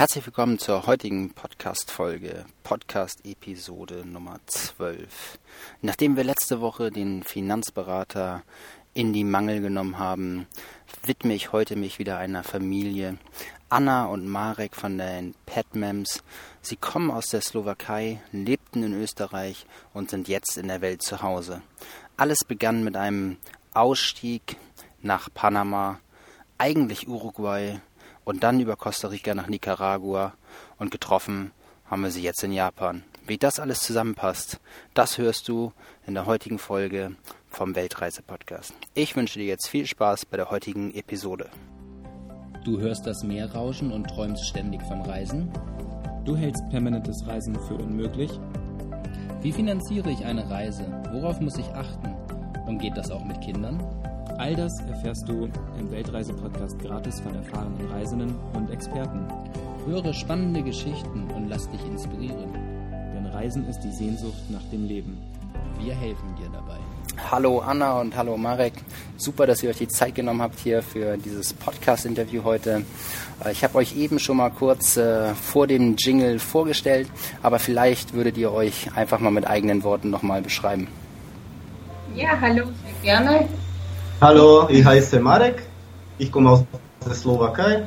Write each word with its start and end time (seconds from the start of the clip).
Herzlich 0.00 0.24
willkommen 0.24 0.58
zur 0.58 0.86
heutigen 0.86 1.34
Podcast-Folge, 1.34 2.46
Podcast-Episode 2.62 4.06
Nummer 4.06 4.40
12. 4.46 5.38
Nachdem 5.82 6.16
wir 6.16 6.24
letzte 6.24 6.62
Woche 6.62 6.90
den 6.90 7.22
Finanzberater 7.22 8.42
in 8.94 9.12
die 9.12 9.24
Mangel 9.24 9.60
genommen 9.60 9.98
haben, 9.98 10.46
widme 11.02 11.34
ich 11.34 11.52
heute 11.52 11.76
mich 11.76 11.98
wieder 11.98 12.16
einer 12.16 12.44
Familie. 12.44 13.18
Anna 13.68 14.06
und 14.06 14.26
Marek 14.26 14.74
von 14.74 14.96
den 14.96 15.34
Petmems. 15.44 16.24
Sie 16.62 16.76
kommen 16.76 17.10
aus 17.10 17.26
der 17.26 17.42
Slowakei, 17.42 18.22
lebten 18.32 18.82
in 18.82 18.94
Österreich 18.94 19.66
und 19.92 20.08
sind 20.08 20.28
jetzt 20.28 20.56
in 20.56 20.68
der 20.68 20.80
Welt 20.80 21.02
zu 21.02 21.20
Hause. 21.20 21.60
Alles 22.16 22.38
begann 22.48 22.84
mit 22.84 22.96
einem 22.96 23.36
Ausstieg 23.74 24.56
nach 25.02 25.28
Panama, 25.34 26.00
eigentlich 26.56 27.06
Uruguay, 27.06 27.82
und 28.30 28.44
dann 28.44 28.60
über 28.60 28.76
Costa 28.76 29.08
Rica 29.08 29.34
nach 29.34 29.48
Nicaragua 29.48 30.34
und 30.78 30.92
getroffen 30.92 31.50
haben 31.84 32.02
wir 32.02 32.12
sie 32.12 32.22
jetzt 32.22 32.44
in 32.44 32.52
Japan. 32.52 33.02
Wie 33.26 33.38
das 33.38 33.58
alles 33.58 33.80
zusammenpasst, 33.80 34.60
das 34.94 35.18
hörst 35.18 35.48
du 35.48 35.72
in 36.06 36.14
der 36.14 36.26
heutigen 36.26 36.60
Folge 36.60 37.16
vom 37.48 37.74
Weltreise-Podcast. 37.74 38.72
Ich 38.94 39.16
wünsche 39.16 39.40
dir 39.40 39.46
jetzt 39.46 39.66
viel 39.66 39.84
Spaß 39.84 40.26
bei 40.26 40.36
der 40.36 40.48
heutigen 40.48 40.94
Episode. 40.94 41.48
Du 42.64 42.78
hörst 42.78 43.04
das 43.04 43.24
Meer 43.24 43.52
rauschen 43.52 43.90
und 43.90 44.04
träumst 44.04 44.46
ständig 44.46 44.80
vom 44.82 45.02
Reisen? 45.02 45.52
Du 46.24 46.36
hältst 46.36 46.62
permanentes 46.70 47.26
Reisen 47.26 47.56
für 47.66 47.74
unmöglich? 47.74 48.30
Wie 49.42 49.50
finanziere 49.50 50.08
ich 50.08 50.24
eine 50.24 50.48
Reise? 50.48 50.86
Worauf 51.10 51.40
muss 51.40 51.58
ich 51.58 51.66
achten? 51.70 52.14
Und 52.68 52.78
geht 52.78 52.96
das 52.96 53.10
auch 53.10 53.24
mit 53.24 53.40
Kindern? 53.40 53.82
All 54.40 54.56
das 54.56 54.80
erfährst 54.88 55.28
du 55.28 55.50
im 55.78 55.90
Weltreise-Podcast 55.90 56.78
gratis 56.78 57.20
von 57.20 57.34
erfahrenen 57.34 57.86
Reisenden 57.90 58.34
und 58.54 58.70
Experten. 58.70 59.28
Höre 59.84 60.14
spannende 60.14 60.62
Geschichten 60.62 61.30
und 61.36 61.50
lass 61.50 61.70
dich 61.70 61.84
inspirieren. 61.84 62.50
Denn 63.14 63.26
Reisen 63.26 63.68
ist 63.68 63.80
die 63.80 63.92
Sehnsucht 63.92 64.48
nach 64.48 64.62
dem 64.72 64.86
Leben. 64.86 65.18
Wir 65.78 65.94
helfen 65.94 66.34
dir 66.36 66.48
dabei. 66.50 66.78
Hallo 67.30 67.58
Anna 67.58 68.00
und 68.00 68.16
hallo 68.16 68.38
Marek. 68.38 68.72
Super, 69.18 69.46
dass 69.46 69.62
ihr 69.62 69.68
euch 69.68 69.76
die 69.76 69.88
Zeit 69.88 70.14
genommen 70.14 70.40
habt 70.40 70.58
hier 70.58 70.80
für 70.80 71.18
dieses 71.18 71.52
Podcast-Interview 71.52 72.42
heute. 72.42 72.86
Äh, 73.44 73.52
ich 73.52 73.62
habe 73.62 73.74
euch 73.76 73.94
eben 73.94 74.18
schon 74.18 74.38
mal 74.38 74.48
kurz 74.48 74.96
äh, 74.96 75.34
vor 75.34 75.66
dem 75.66 75.96
Jingle 75.96 76.38
vorgestellt, 76.38 77.10
aber 77.42 77.58
vielleicht 77.58 78.14
würdet 78.14 78.38
ihr 78.38 78.52
euch 78.52 78.96
einfach 78.96 79.18
mal 79.18 79.32
mit 79.32 79.46
eigenen 79.46 79.82
Worten 79.82 80.08
nochmal 80.08 80.40
beschreiben. 80.40 80.88
Ja, 82.16 82.40
hallo, 82.40 82.64
sehr 82.64 83.02
gerne. 83.02 83.46
Hallo, 84.20 84.68
ich 84.68 84.84
heiße 84.84 85.18
Marek, 85.18 85.62
ich 86.18 86.30
komme 86.30 86.50
aus 86.50 86.62
der 87.06 87.14
Slowakei 87.14 87.84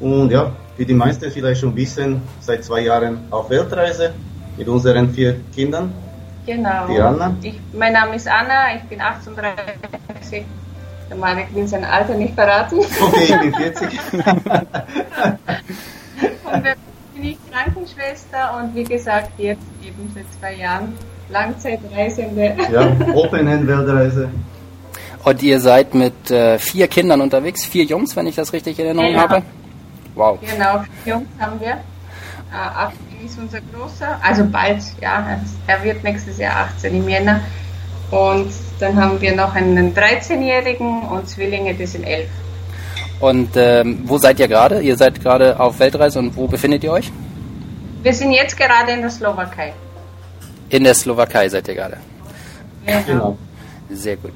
und 0.00 0.28
ja, 0.32 0.50
wie 0.76 0.84
die 0.84 0.94
meisten 0.94 1.30
vielleicht 1.30 1.60
schon 1.60 1.76
wissen, 1.76 2.20
seit 2.40 2.64
zwei 2.64 2.80
Jahren 2.80 3.20
auf 3.30 3.48
Weltreise 3.50 4.14
mit 4.56 4.66
unseren 4.66 5.10
vier 5.10 5.36
Kindern. 5.54 5.94
Genau. 6.44 6.88
Die 6.88 6.98
Anna. 6.98 7.36
Ich, 7.40 7.60
mein 7.72 7.92
Name 7.92 8.16
ist 8.16 8.26
Anna, 8.26 8.74
ich 8.74 8.82
bin 8.88 9.00
38. 9.00 10.44
Der 11.08 11.16
Marek 11.16 11.54
will 11.54 11.68
sein 11.68 11.84
Alter 11.84 12.14
nicht 12.14 12.34
verraten. 12.34 12.80
Okay, 13.00 13.22
ich 13.22 13.40
bin 13.40 13.54
40. 13.54 13.88
und 14.12 14.34
dann 16.64 16.76
bin 17.14 17.24
ich 17.24 17.38
Krankenschwester 17.52 18.58
und 18.58 18.74
wie 18.74 18.82
gesagt, 18.82 19.30
jetzt 19.38 19.62
eben 19.86 20.12
seit 20.12 20.26
zwei 20.40 20.54
Jahren 20.60 20.94
Langzeitreisende. 21.30 22.56
Ja, 22.72 22.90
Open-End-Weltreise. 23.14 24.30
Und 25.24 25.42
ihr 25.42 25.58
seid 25.60 25.94
mit 25.94 26.30
äh, 26.30 26.58
vier 26.58 26.86
Kindern 26.88 27.20
unterwegs, 27.20 27.64
vier 27.64 27.84
Jungs, 27.84 28.14
wenn 28.14 28.26
ich 28.26 28.34
das 28.36 28.52
richtig 28.52 28.78
in 28.78 28.86
Erinnerung 28.86 29.12
Ja. 29.14 29.20
habe. 29.20 29.42
Wow. 30.14 30.38
Genau, 30.40 30.84
Jungs 31.06 31.26
haben 31.40 31.58
wir. 31.60 31.70
Äh, 31.70 31.76
18 32.52 32.96
ist 33.24 33.38
unser 33.38 33.58
Großer, 33.72 34.18
also 34.22 34.44
bald, 34.44 34.78
ja, 35.00 35.40
er 35.66 35.82
wird 35.82 36.04
nächstes 36.04 36.38
Jahr 36.38 36.56
18 36.76 36.94
im 36.94 37.08
Jänner. 37.08 37.40
Und 38.10 38.48
dann 38.78 38.96
haben 39.00 39.20
wir 39.20 39.34
noch 39.34 39.54
einen 39.54 39.94
13-Jährigen 39.94 41.02
und 41.08 41.26
Zwillinge, 41.28 41.74
die 41.74 41.86
sind 41.86 42.04
11. 42.04 42.28
Und 43.20 43.50
ähm, 43.56 44.00
wo 44.04 44.18
seid 44.18 44.38
ihr 44.40 44.46
gerade? 44.48 44.80
Ihr 44.82 44.96
seid 44.96 45.20
gerade 45.22 45.58
auf 45.58 45.78
Weltreise 45.78 46.18
und 46.18 46.36
wo 46.36 46.46
befindet 46.46 46.84
ihr 46.84 46.92
euch? 46.92 47.10
Wir 48.02 48.12
sind 48.12 48.32
jetzt 48.32 48.56
gerade 48.56 48.92
in 48.92 49.00
der 49.00 49.10
Slowakei. 49.10 49.72
In 50.68 50.84
der 50.84 50.94
Slowakei 50.94 51.48
seid 51.48 51.66
ihr 51.68 51.74
gerade. 51.74 51.96
Genau. 53.06 53.38
Sehr 53.90 54.16
gut. 54.16 54.32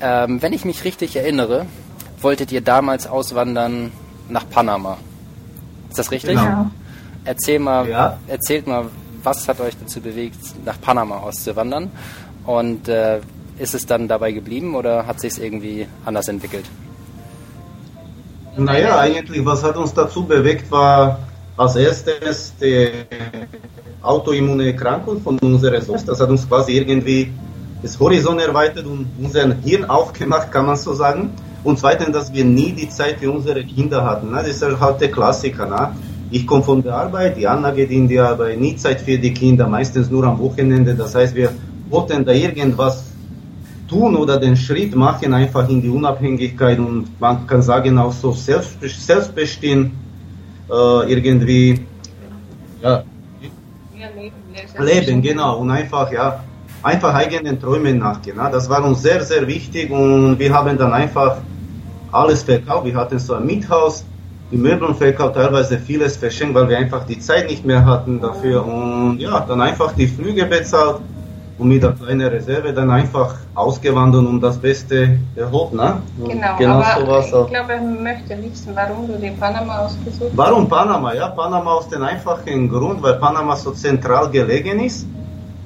Ähm, 0.00 0.40
wenn 0.42 0.52
ich 0.52 0.64
mich 0.64 0.84
richtig 0.84 1.16
erinnere, 1.16 1.66
wolltet 2.20 2.52
ihr 2.52 2.60
damals 2.60 3.06
auswandern 3.06 3.92
nach 4.28 4.48
Panama. 4.48 4.98
Ist 5.88 5.98
das 5.98 6.10
richtig? 6.10 6.36
Genau. 6.36 6.66
Erzähl 7.24 7.58
mal, 7.58 7.88
Ja. 7.88 8.18
erzählt 8.28 8.66
mal, 8.66 8.86
was 9.22 9.48
hat 9.48 9.60
euch 9.60 9.74
dazu 9.78 10.00
bewegt, 10.00 10.38
nach 10.64 10.80
Panama 10.80 11.18
auszuwandern? 11.18 11.90
Und 12.44 12.88
äh, 12.88 13.20
ist 13.58 13.74
es 13.74 13.84
dann 13.86 14.08
dabei 14.08 14.32
geblieben 14.32 14.74
oder 14.74 15.06
hat 15.06 15.20
sich 15.20 15.32
es 15.32 15.38
irgendwie 15.38 15.86
anders 16.04 16.28
entwickelt? 16.28 16.64
Naja, 18.56 18.98
eigentlich, 18.98 19.44
was 19.44 19.62
hat 19.62 19.76
uns 19.76 19.92
dazu 19.94 20.24
bewegt, 20.24 20.70
war 20.70 21.18
als 21.56 21.76
erstes 21.76 22.52
die 22.60 22.88
autoimmune 24.02 24.66
Erkrankung 24.66 25.20
von 25.20 25.38
unserer 25.38 25.80
Sohn. 25.80 26.00
Das 26.06 26.20
hat 26.20 26.28
uns 26.30 26.48
quasi 26.48 26.72
irgendwie 26.78 27.32
das 27.82 27.98
Horizont 27.98 28.40
erweitert 28.40 28.86
und 28.86 29.06
unser 29.22 29.54
Hirn 29.64 29.84
aufgemacht, 29.84 30.50
kann 30.50 30.66
man 30.66 30.76
so 30.76 30.94
sagen. 30.94 31.30
Und 31.64 31.78
zweitens, 31.78 32.12
dass 32.12 32.32
wir 32.32 32.44
nie 32.44 32.72
die 32.72 32.88
Zeit 32.88 33.18
für 33.18 33.30
unsere 33.30 33.64
Kinder 33.64 34.04
hatten. 34.04 34.30
Ne? 34.30 34.36
Das 34.38 34.48
ist 34.48 34.80
halt 34.80 35.00
der 35.00 35.10
Klassiker. 35.10 35.66
Ne? 35.66 35.94
Ich 36.30 36.46
komme 36.46 36.62
von 36.62 36.82
der 36.82 36.94
Arbeit, 36.94 37.36
die 37.36 37.46
Anna 37.46 37.70
geht 37.70 37.90
in 37.90 38.06
die 38.06 38.18
Arbeit, 38.18 38.60
nie 38.60 38.76
Zeit 38.76 39.00
für 39.00 39.18
die 39.18 39.32
Kinder, 39.32 39.66
meistens 39.66 40.10
nur 40.10 40.24
am 40.24 40.38
Wochenende. 40.38 40.94
Das 40.94 41.14
heißt, 41.14 41.34
wir 41.34 41.50
wollten 41.88 42.24
da 42.24 42.32
irgendwas 42.32 43.04
tun 43.88 44.14
oder 44.16 44.38
den 44.38 44.56
Schritt 44.56 44.94
machen, 44.94 45.32
einfach 45.32 45.68
in 45.68 45.80
die 45.80 45.88
Unabhängigkeit 45.88 46.78
und 46.78 47.18
man 47.18 47.46
kann 47.46 47.62
sagen 47.62 47.98
auch 47.98 48.12
so 48.12 48.32
selbst, 48.32 48.76
selbstbestimmt 48.82 49.92
äh, 50.70 51.12
irgendwie 51.12 51.80
ja, 52.82 53.02
leben, 54.14 54.34
lesen. 54.52 55.06
leben, 55.06 55.22
genau, 55.22 55.58
und 55.58 55.70
einfach, 55.70 56.12
ja, 56.12 56.44
einfach 56.82 57.14
eigenen 57.14 57.60
Träumen 57.60 57.98
nachgehen. 57.98 58.36
Ne? 58.36 58.48
Das 58.52 58.68
war 58.68 58.84
uns 58.84 59.02
sehr, 59.02 59.22
sehr 59.22 59.46
wichtig 59.46 59.90
und 59.90 60.38
wir 60.38 60.52
haben 60.52 60.76
dann 60.78 60.92
einfach 60.92 61.38
alles 62.12 62.42
verkauft. 62.42 62.84
Wir 62.86 62.94
hatten 62.94 63.18
so 63.18 63.34
ein 63.34 63.46
Miethaus, 63.46 64.04
die 64.50 64.56
Möbel 64.56 64.94
verkauft, 64.94 65.34
teilweise 65.34 65.78
vieles 65.78 66.16
verschenkt, 66.16 66.54
weil 66.54 66.68
wir 66.68 66.78
einfach 66.78 67.04
die 67.04 67.18
Zeit 67.18 67.48
nicht 67.48 67.64
mehr 67.64 67.84
hatten 67.84 68.20
dafür 68.20 68.64
und 68.64 69.18
ja, 69.18 69.40
dann 69.40 69.60
einfach 69.60 69.92
die 69.92 70.06
Flüge 70.06 70.46
bezahlt 70.46 71.00
und 71.58 71.68
mit 71.68 71.82
der 71.82 71.92
kleinen 71.92 72.28
Reserve 72.28 72.72
dann 72.72 72.90
einfach 72.90 73.34
ausgewandert 73.54 74.24
und 74.24 74.40
das 74.40 74.56
Beste 74.56 75.18
erholt. 75.34 75.72
Ne? 75.74 76.00
Genau, 76.16 76.56
genau 76.56 76.74
aber 76.74 77.00
sowas 77.00 77.26
ich 77.26 77.34
auch. 77.34 77.48
glaube, 77.50 77.72
er 77.72 77.82
möchte 77.82 78.38
wissen, 78.42 78.74
warum 78.74 79.08
du 79.08 79.18
den 79.18 79.36
Panama 79.36 79.80
ausgesucht 79.80 80.30
hast. 80.30 80.36
Warum 80.36 80.68
Panama? 80.68 81.12
Ja, 81.14 81.28
Panama 81.28 81.72
aus 81.72 81.88
dem 81.88 82.02
einfachen 82.02 82.68
Grund, 82.68 83.02
weil 83.02 83.14
Panama 83.14 83.56
so 83.56 83.72
zentral 83.72 84.30
gelegen 84.30 84.80
ist. 84.80 85.06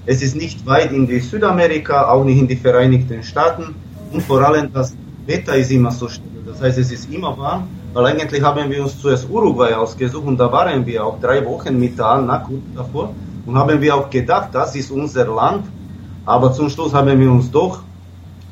Es 0.05 0.21
ist 0.21 0.35
nicht 0.35 0.67
weit 0.67 0.91
in 0.93 1.07
die 1.07 1.21
Südamerika, 1.21 2.09
auch 2.09 2.25
nicht 2.25 2.39
in 2.39 2.49
die 2.49 2.57
Vereinigten 2.57 3.23
Staaten. 3.23 3.75
Und 4.13 4.23
vor 4.23 4.43
allem 4.43 4.73
das 4.73 4.97
Wetter 5.27 5.55
ist 5.55 5.71
immer 5.71 5.93
so 5.93 6.09
stabil. 6.09 6.43
Das 6.45 6.61
heißt, 6.61 6.79
es 6.79 6.91
ist 6.91 7.13
immer 7.13 7.37
warm. 7.39 7.69
Weil 7.93 8.07
eigentlich 8.07 8.43
haben 8.43 8.69
wir 8.71 8.83
uns 8.83 9.01
zuerst 9.01 9.29
Uruguay 9.31 9.75
ausgesucht 9.75 10.27
und 10.27 10.39
da 10.39 10.51
waren 10.51 10.85
wir 10.87 11.05
auch 11.05 11.21
drei 11.21 11.45
Wochen 11.45 11.79
mit 11.79 11.99
der 11.99 12.07
Anna 12.07 12.39
kurz 12.39 12.63
davor. 12.75 13.15
Und 13.47 13.57
haben 13.57 13.81
wir 13.81 13.95
auch 13.95 14.11
gedacht, 14.11 14.49
das 14.53 14.75
ist 14.75 14.91
unser 14.91 15.27
Land. 15.27 15.67
Aber 16.25 16.53
zum 16.53 16.69
Schluss 16.69 16.93
haben 16.95 17.19
wir 17.19 17.31
uns 17.31 17.51
doch 17.51 17.83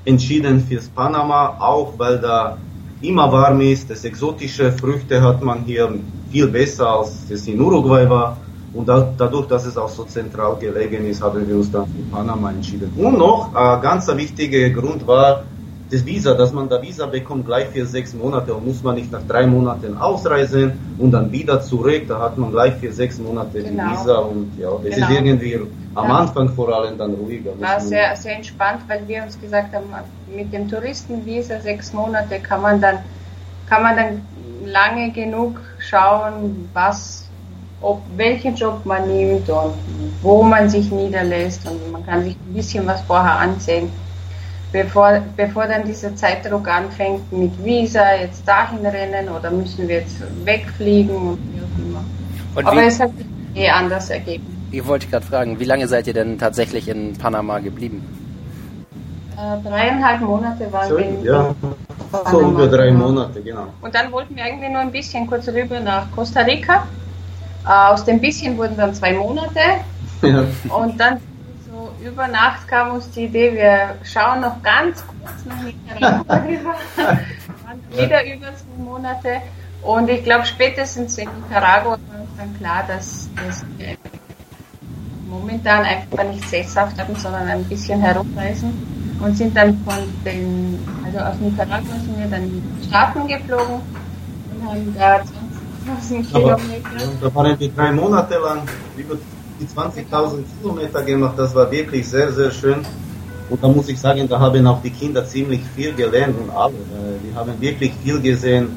entschieden 0.05 0.61
fürs 0.61 0.89
Panama, 0.89 1.57
auch 1.59 1.95
weil 1.97 2.19
da 2.19 2.59
immer 3.01 3.31
warm 3.33 3.61
ist. 3.61 3.91
Das 3.91 4.05
exotische 4.05 4.73
Früchte 4.73 5.21
hat 5.21 5.43
man 5.43 5.65
hier 5.65 5.93
viel 6.31 6.47
besser 6.47 6.89
als 6.89 7.31
es 7.31 7.47
in 7.49 7.61
Uruguay 7.61 8.09
war. 8.09 8.37
Und 8.73 8.89
da, 8.89 9.13
dadurch, 9.17 9.47
dass 9.49 9.67
es 9.67 9.77
auch 9.77 9.89
so 9.89 10.05
zentral 10.05 10.57
gelegen 10.61 11.07
ist, 11.07 11.23
haben 11.23 11.47
wir 11.47 11.57
uns 11.57 11.71
dann 11.73 11.87
für 11.87 12.03
Panama 12.15 12.51
entschieden. 12.51 12.93
Und 12.97 13.19
noch 13.19 13.55
ein 13.55 13.81
ganz 13.81 14.07
wichtiger 14.17 14.71
Grund 14.71 15.07
war 15.07 15.43
das 15.91 16.07
Visa, 16.07 16.35
dass 16.35 16.53
man 16.53 16.69
da 16.69 16.81
Visa 16.81 17.07
bekommt 17.07 17.47
gleich 17.47 17.67
für 17.67 17.85
sechs 17.85 18.15
Monate 18.15 18.55
und 18.55 18.65
muss 18.65 18.81
man 18.85 18.95
nicht 18.95 19.11
nach 19.11 19.23
drei 19.27 19.45
Monaten 19.45 19.97
ausreisen 19.99 20.73
und 20.99 21.11
dann 21.11 21.33
wieder 21.33 21.61
zurück. 21.63 22.03
Da 22.07 22.21
hat 22.21 22.39
man 22.39 22.53
gleich 22.53 22.75
für 22.75 22.93
sechs 22.93 23.19
Monate 23.19 23.61
die 23.61 23.71
Genau. 23.71 23.91
Visa 23.91 24.15
und 24.19 24.53
ja, 24.57 24.71
das 24.85 24.95
Genau. 24.95 25.09
ist 25.09 25.15
irgendwie 25.17 25.61
am 25.97 26.09
Ja. 26.09 26.19
Anfang 26.19 26.49
vor 26.51 26.73
allem 26.73 26.97
dann 26.97 27.15
ruhiger. 27.15 27.51
War 27.59 27.81
sehr, 27.81 28.15
sehr 28.15 28.37
entspannt, 28.37 28.83
weil 28.87 29.01
wir 29.09 29.25
uns 29.25 29.41
gesagt 29.41 29.75
haben, 29.75 29.87
mit 30.33 30.53
dem 30.53 30.69
Touristenvisa 30.69 31.59
sechs 31.61 31.93
Monate 31.93 32.39
kann 32.39 32.63
man 32.63 32.81
dann, 32.81 32.99
kann 33.69 33.83
man 33.83 33.97
dann 33.97 34.23
lange 34.65 35.11
genug 35.11 35.59
schauen, 35.81 36.69
was, 36.73 37.25
ob, 37.81 38.03
welchen 38.17 38.55
Job 38.55 38.85
man 38.85 39.09
nimmt 39.09 39.49
und 39.49 39.75
wo 40.23 40.43
man 40.43 40.69
sich 40.69 40.91
niederlässt 40.91 41.67
und 41.69 41.93
man 41.93 42.05
kann 42.05 42.25
sich 42.25 42.37
ein 42.37 42.55
bisschen 42.55 42.87
was 42.87 43.01
vorher 43.03 43.39
ansehen. 43.39 43.91
Bevor, 44.73 45.21
bevor 45.37 45.67
dann 45.67 45.85
dieser 45.85 46.15
Zeitdruck 46.15 46.69
anfängt 46.69 47.33
mit 47.33 47.53
Visa, 47.65 48.15
jetzt 48.15 48.47
dahin 48.47 48.87
rennen 48.87 49.29
oder 49.29 49.51
müssen 49.51 49.89
wir 49.89 49.97
jetzt 49.97 50.17
wegfliegen 50.45 51.17
und 51.17 51.39
wie 51.53 51.61
auch 51.61 51.85
immer. 51.85 52.05
Und 52.55 52.67
Aber 52.67 52.85
es 52.85 53.01
hat 53.01 53.11
sich 53.17 53.27
eh 53.55 53.69
anders 53.69 54.11
ergeben. 54.11 54.47
Ich 54.71 54.87
wollte 54.87 55.09
gerade 55.09 55.27
fragen, 55.27 55.59
wie 55.59 55.65
lange 55.65 55.89
seid 55.89 56.07
ihr 56.07 56.13
denn 56.13 56.39
tatsächlich 56.39 56.89
in 56.89 57.15
Panama 57.15 57.59
geblieben? 57.59 58.07
Äh, 59.37 59.69
dreieinhalb 59.69 60.21
Monate 60.21 60.73
waren 60.73 60.91
wir 60.91 60.99
in 60.99 61.25
ja. 61.25 61.55
Panama. 62.13 62.31
So 62.31 62.41
über 62.51 62.69
drei 62.69 62.93
Monate, 62.93 63.43
genau. 63.43 63.67
Und 63.81 63.93
dann 63.95 64.13
wollten 64.13 64.37
wir 64.37 64.45
eigentlich 64.45 64.71
nur 64.71 64.81
ein 64.81 64.93
bisschen 64.93 65.27
kurz 65.27 65.49
rüber 65.49 65.81
nach 65.81 66.11
Costa 66.13 66.43
Rica. 66.43 66.87
Äh, 67.67 67.71
aus 67.71 68.05
dem 68.05 68.21
bisschen 68.21 68.57
wurden 68.57 68.77
dann 68.77 68.95
zwei 68.95 69.13
Monate. 69.15 69.61
Ja. 70.23 70.45
Und 70.69 70.99
dann 70.99 71.19
so 71.71 71.93
über 72.05 72.29
Nacht 72.29 72.69
kam 72.69 72.93
uns 72.93 73.11
die 73.11 73.25
Idee, 73.25 73.55
wir 73.55 73.97
schauen 74.05 74.41
noch 74.41 74.63
ganz 74.63 75.05
kurz 75.07 75.45
nach 75.47 75.63
Nicaragua 75.63 76.37
rüber. 76.47 76.75
wieder 77.97 78.25
über 78.35 78.47
zwei 78.55 78.83
Monate. 78.83 79.43
Und 79.83 80.11
ich 80.11 80.23
glaube, 80.25 80.45
spätestens 80.45 81.17
in 81.17 81.29
Nicaragua 81.43 81.93
war 81.93 82.21
uns 82.21 82.31
dann 82.37 82.57
klar, 82.59 82.85
dass, 82.87 83.29
wir 83.79 83.97
momentan 85.29 85.85
einfach 85.85 86.25
nicht 86.25 86.49
sesshaft 86.49 86.99
haben, 87.01 87.15
sondern 87.15 87.49
ein 87.49 87.65
bisschen 87.65 88.01
herumreisen 88.01 88.73
und 89.21 89.37
sind 89.37 89.57
dann 89.57 89.79
von 89.85 89.99
den, 90.25 90.79
also 91.05 91.19
aus 91.19 91.37
Nicaragua 91.41 91.95
sind 92.05 92.19
wir 92.19 92.27
dann 92.27 92.43
in 92.43 92.63
die 92.81 92.87
Staaten 92.87 93.27
geflogen 93.27 93.81
und 94.55 94.69
haben 94.69 94.95
da 94.99 95.23
20.000 95.87 96.27
Kilometer. 96.31 96.59
Da 97.21 97.35
waren 97.35 97.59
wir 97.59 97.69
drei 97.71 97.93
Monate 97.93 98.39
lang 98.39 98.63
über 98.97 99.17
die 99.61 99.67
20.000 99.67 100.45
Kilometer 100.61 101.03
gemacht. 101.03 101.35
Das 101.37 101.55
war 101.55 101.71
wirklich 101.71 102.09
sehr, 102.09 102.33
sehr 102.33 102.51
schön. 102.51 102.85
Und 103.49 103.63
da 103.63 103.69
muss 103.69 103.89
ich 103.89 103.99
sagen, 103.99 104.29
da 104.29 104.39
haben 104.39 104.67
auch 104.67 104.81
die 104.83 104.91
Kinder 104.91 105.27
ziemlich 105.27 105.63
viel 105.75 105.93
gelernt 105.95 106.37
und 106.41 106.51
alle. 106.51 106.75
Die 107.25 107.35
haben 107.35 107.61
wirklich 107.61 107.93
viel 108.03 108.21
gesehen 108.21 108.69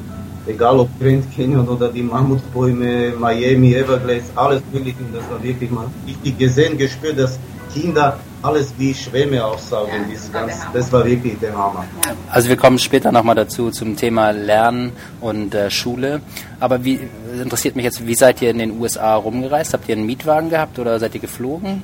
egal 0.46 0.78
ob 0.78 0.88
Grand 1.00 1.24
Canyon 1.34 1.68
oder 1.68 1.88
die 1.88 2.02
Mammutbäume, 2.02 3.12
Miami, 3.18 3.74
Everglades, 3.74 4.30
alles 4.34 4.62
mögliche. 4.72 4.98
Das 5.12 5.22
war 5.30 5.42
wirklich 5.42 5.70
mal 5.70 5.86
richtig 6.06 6.38
gesehen, 6.38 6.76
gespürt, 6.76 7.18
dass 7.18 7.38
Kinder 7.72 8.18
alles 8.44 8.74
wie 8.76 8.92
Schwämme 8.92 9.42
aufsaugen. 9.44 9.92
Ja, 9.92 10.14
das, 10.14 10.32
ganz, 10.32 10.60
das, 10.72 10.92
war 10.92 11.04
wirklich 11.04 11.38
der 11.38 11.56
Hammer. 11.56 11.84
Also 12.30 12.48
wir 12.48 12.56
kommen 12.56 12.78
später 12.78 13.10
nochmal 13.10 13.34
dazu 13.34 13.70
zum 13.70 13.96
Thema 13.96 14.30
Lernen 14.32 14.92
und 15.20 15.54
äh, 15.54 15.70
Schule. 15.70 16.20
Aber 16.60 16.84
wie 16.84 17.00
interessiert 17.40 17.74
mich 17.74 17.84
jetzt, 17.86 18.06
wie 18.06 18.14
seid 18.14 18.42
ihr 18.42 18.50
in 18.50 18.58
den 18.58 18.78
USA 18.78 19.14
rumgereist? 19.14 19.72
Habt 19.72 19.88
ihr 19.88 19.96
einen 19.96 20.06
Mietwagen 20.06 20.50
gehabt 20.50 20.78
oder 20.78 20.98
seid 20.98 21.14
ihr 21.14 21.20
geflogen? 21.20 21.82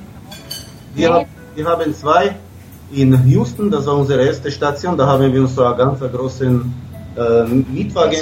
Wir, 0.93 1.25
wir 1.55 1.65
haben 1.65 1.95
zwei 1.95 2.35
in 2.93 3.27
Houston, 3.27 3.71
das 3.71 3.87
war 3.87 3.97
unsere 3.97 4.23
erste 4.23 4.51
Station. 4.51 4.97
Da 4.97 5.07
haben 5.07 5.33
wir 5.33 5.41
uns 5.41 5.55
so 5.55 5.65
einen 5.65 5.77
ganz 5.77 5.99
großen 5.99 6.73
äh, 7.17 7.43
Mietwagen, 7.45 8.19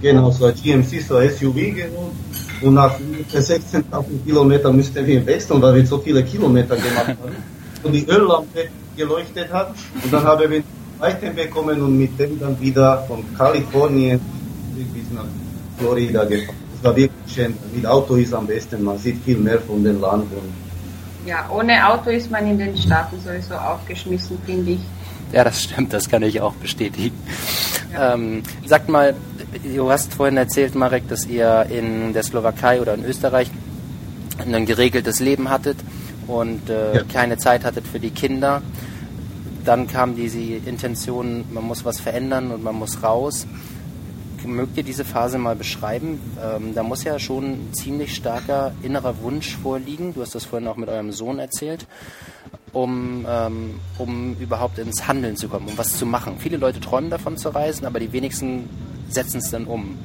genau, 0.00 0.30
so 0.30 0.44
ein 0.44 0.54
GMC, 0.54 1.00
so 1.00 1.16
ein 1.16 1.30
SUV 1.30 1.54
geholt. 1.54 2.12
Und 2.60 2.74
nach 2.74 2.94
16.000 3.32 3.82
Kilometern 4.24 4.76
mussten 4.76 5.04
wir 5.04 5.26
wechseln, 5.26 5.60
weil 5.60 5.74
wir 5.74 5.86
so 5.86 5.98
viele 5.98 6.22
Kilometer 6.22 6.76
gemacht 6.76 7.08
haben. 7.08 7.61
Und 7.82 7.92
die 7.92 8.06
Öllampe 8.06 8.68
geleuchtet 8.96 9.52
hat. 9.52 9.74
Und 10.02 10.12
dann 10.12 10.22
haben 10.24 10.40
wir 10.40 10.48
einen 10.48 10.64
Item 11.02 11.34
bekommen 11.34 11.82
und 11.82 11.98
mit 11.98 12.18
dem 12.18 12.38
dann 12.38 12.58
wieder 12.60 13.04
von 13.08 13.24
Kalifornien 13.36 14.20
bis 14.74 15.10
nach 15.10 15.24
Florida 15.78 16.24
gefahren. 16.24 16.56
Das 16.74 16.84
war 16.84 16.96
wirklich 16.96 17.34
schön. 17.34 17.54
Mit 17.74 17.86
Auto 17.86 18.16
ist 18.16 18.32
am 18.34 18.46
besten, 18.46 18.82
man 18.82 18.98
sieht 18.98 19.22
viel 19.24 19.38
mehr 19.38 19.60
von 19.60 19.82
dem 19.82 20.00
Land. 20.00 20.26
ja, 21.26 21.48
ohne 21.50 21.88
Auto 21.88 22.10
ist 22.10 22.30
man 22.30 22.46
in 22.46 22.58
den 22.58 22.76
Staaten 22.76 23.20
sowieso 23.20 23.54
aufgeschmissen, 23.54 24.38
finde 24.44 24.72
ich. 24.72 24.80
Ja, 25.32 25.44
das 25.44 25.62
stimmt, 25.62 25.92
das 25.92 26.08
kann 26.08 26.22
ich 26.22 26.40
auch 26.40 26.54
bestätigen. 26.54 27.16
Ja. 27.92 28.14
Ähm, 28.14 28.42
sagt 28.66 28.88
mal, 28.88 29.14
du 29.64 29.90
hast 29.90 30.14
vorhin 30.14 30.36
erzählt, 30.36 30.74
Marek, 30.74 31.08
dass 31.08 31.26
ihr 31.26 31.66
in 31.70 32.12
der 32.12 32.22
Slowakei 32.22 32.80
oder 32.80 32.94
in 32.94 33.04
Österreich 33.04 33.50
ein 34.38 34.66
geregeltes 34.66 35.20
Leben 35.20 35.48
hattet 35.50 35.76
und 36.26 36.68
äh, 36.70 36.96
ja. 36.96 37.02
keine 37.04 37.38
Zeit 37.38 37.64
hattet 37.64 37.86
für 37.86 38.00
die 38.00 38.10
Kinder. 38.10 38.62
Dann 39.64 39.86
kam 39.86 40.16
diese 40.16 40.40
Intention, 40.40 41.44
man 41.52 41.64
muss 41.64 41.84
was 41.84 42.00
verändern 42.00 42.50
und 42.50 42.62
man 42.62 42.74
muss 42.74 43.02
raus. 43.02 43.46
Mögt 44.44 44.76
ihr 44.76 44.82
diese 44.82 45.04
Phase 45.04 45.38
mal 45.38 45.54
beschreiben? 45.54 46.20
Ähm, 46.42 46.74
da 46.74 46.82
muss 46.82 47.04
ja 47.04 47.18
schon 47.20 47.44
ein 47.44 47.74
ziemlich 47.74 48.16
starker 48.16 48.72
innerer 48.82 49.22
Wunsch 49.22 49.56
vorliegen. 49.56 50.14
Du 50.14 50.20
hast 50.20 50.34
das 50.34 50.44
vorhin 50.44 50.66
auch 50.66 50.76
mit 50.76 50.88
eurem 50.88 51.12
Sohn 51.12 51.38
erzählt 51.38 51.86
um, 52.72 53.26
ähm, 53.28 53.80
um 53.98 54.36
überhaupt 54.38 54.78
ins 54.78 55.06
Handeln 55.06 55.36
zu 55.36 55.48
kommen, 55.48 55.68
um 55.68 55.78
was 55.78 55.98
zu 55.98 56.06
machen. 56.06 56.36
Viele 56.38 56.56
Leute 56.56 56.80
träumen 56.80 57.10
davon 57.10 57.36
zu 57.36 57.50
reisen, 57.50 57.86
aber 57.86 58.00
die 58.00 58.12
wenigsten 58.12 58.68
setzen 59.08 59.38
es 59.38 59.50
dann 59.50 59.66
um. 59.66 59.98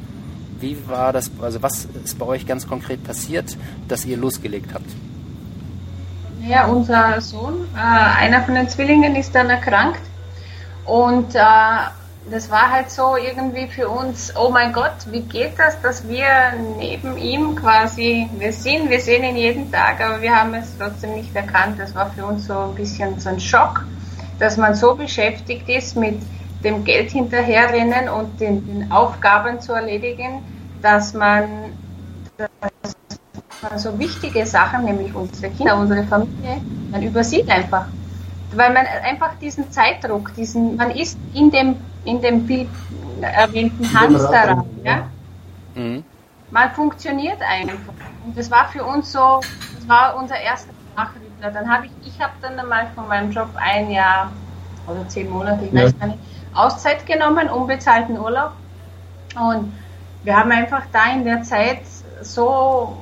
Wie 0.60 0.78
war 0.88 1.14
das, 1.14 1.32
also 1.42 1.62
was 1.62 1.88
ist 2.04 2.18
bei 2.18 2.26
euch 2.26 2.46
ganz 2.46 2.68
konkret 2.68 3.04
passiert, 3.04 3.58
dass 3.88 4.06
ihr 4.06 4.18
losgelegt 4.18 4.74
habt? 4.74 4.90
Ja, 6.48 6.68
unser 6.68 7.20
Sohn, 7.20 7.68
äh, 7.76 7.80
einer 7.80 8.42
von 8.42 8.56
den 8.56 8.70
Zwillingen 8.70 9.16
ist 9.16 9.36
dann 9.36 9.50
erkrankt 9.50 10.00
und 10.86 11.36
äh, 11.36 11.40
das 12.32 12.50
war 12.50 12.72
halt 12.72 12.90
so 12.90 13.18
irgendwie 13.18 13.68
für 13.68 13.90
uns, 13.90 14.34
oh 14.38 14.50
mein 14.50 14.72
Gott, 14.72 14.96
wie 15.12 15.22
geht 15.22 15.60
das, 15.60 15.82
dass 15.82 16.08
wir 16.08 16.28
neben 16.78 17.18
ihm 17.18 17.56
quasi, 17.56 18.30
wir 18.38 18.54
sehen, 18.54 18.90
wir 18.90 19.02
sehen 19.02 19.26
ihn 19.26 19.36
jeden 19.36 19.72
Tag, 19.72 20.00
aber 20.00 20.22
wir 20.22 20.34
haben 20.34 20.54
es 20.54 20.78
trotzdem 20.78 21.16
nicht 21.16 21.36
erkannt. 21.36 21.80
Das 21.80 21.94
war 21.96 22.12
für 22.12 22.26
uns 22.26 22.48
so 22.48 22.58
ein 22.58 22.76
bisschen 22.76 23.20
so 23.20 23.30
ein 23.30 23.40
Schock, 23.40 23.86
dass 24.40 24.56
man 24.56 24.74
so 24.76 24.96
beschäftigt 24.96 25.68
ist 25.68 25.98
mit 25.98 26.22
dem 26.64 26.84
Geld 26.84 27.12
hinterherrennen 27.12 28.10
und 28.10 28.40
den, 28.40 28.66
den 28.66 28.92
Aufgaben 28.92 29.60
zu 29.60 29.74
erledigen, 29.74 30.44
dass 30.82 31.14
man, 31.14 31.74
dass 32.38 32.97
man 33.62 33.80
so 33.80 33.98
wichtige 33.98 34.46
Sachen, 34.46 34.86
nämlich 34.86 35.14
unsere 35.14 35.52
Kinder, 35.52 35.78
unsere 35.78 36.04
Familie, 36.04 36.62
man 36.92 37.02
übersieht 37.04 37.50
einfach 37.50 37.88
weil 38.54 38.74
man 38.74 38.86
einfach 39.04 39.36
diesen 39.42 39.70
Zeitdruck, 39.72 40.34
diesen, 40.36 40.78
man 40.78 40.92
ist 40.92 41.18
in 41.34 41.52
dem 41.52 41.76
in 42.08 42.22
dem 42.22 42.46
Bild 42.48 42.70
erwähnten 43.22 43.86
Hamsterrad. 43.94 44.66
Ja? 44.84 45.10
Mhm. 45.76 46.04
Man 46.50 46.72
funktioniert 46.72 47.42
einfach. 47.42 47.94
Und 48.26 48.38
das 48.38 48.50
war 48.50 48.70
für 48.70 48.84
uns 48.84 49.12
so, 49.12 49.42
das 49.76 49.88
war 49.88 50.16
unser 50.16 50.40
erster 50.40 50.72
Nachrichtler. 50.96 51.52
Dann 51.52 51.70
habe 51.70 51.88
ich, 51.88 52.08
ich 52.08 52.22
habe 52.22 52.34
dann 52.42 52.58
einmal 52.58 52.88
von 52.96 53.08
meinem 53.08 53.32
Job 53.32 53.50
ein 53.56 53.92
Jahr 53.92 54.32
oder 54.88 55.08
zehn 55.10 55.30
Monate, 55.30 55.66
ich 55.66 55.74
ja. 55.74 55.84
weiß 55.84 56.00
gar 56.00 56.08
nicht, 56.08 56.20
Auszeit 56.54 57.06
genommen, 57.06 57.50
unbezahlten 57.50 58.18
Urlaub. 58.18 58.54
Und 59.36 59.74
wir 60.24 60.38
haben 60.38 60.52
einfach 60.52 60.84
da 60.94 61.12
in 61.12 61.26
der 61.26 61.44
Zeit 61.44 61.82
so, 62.22 62.98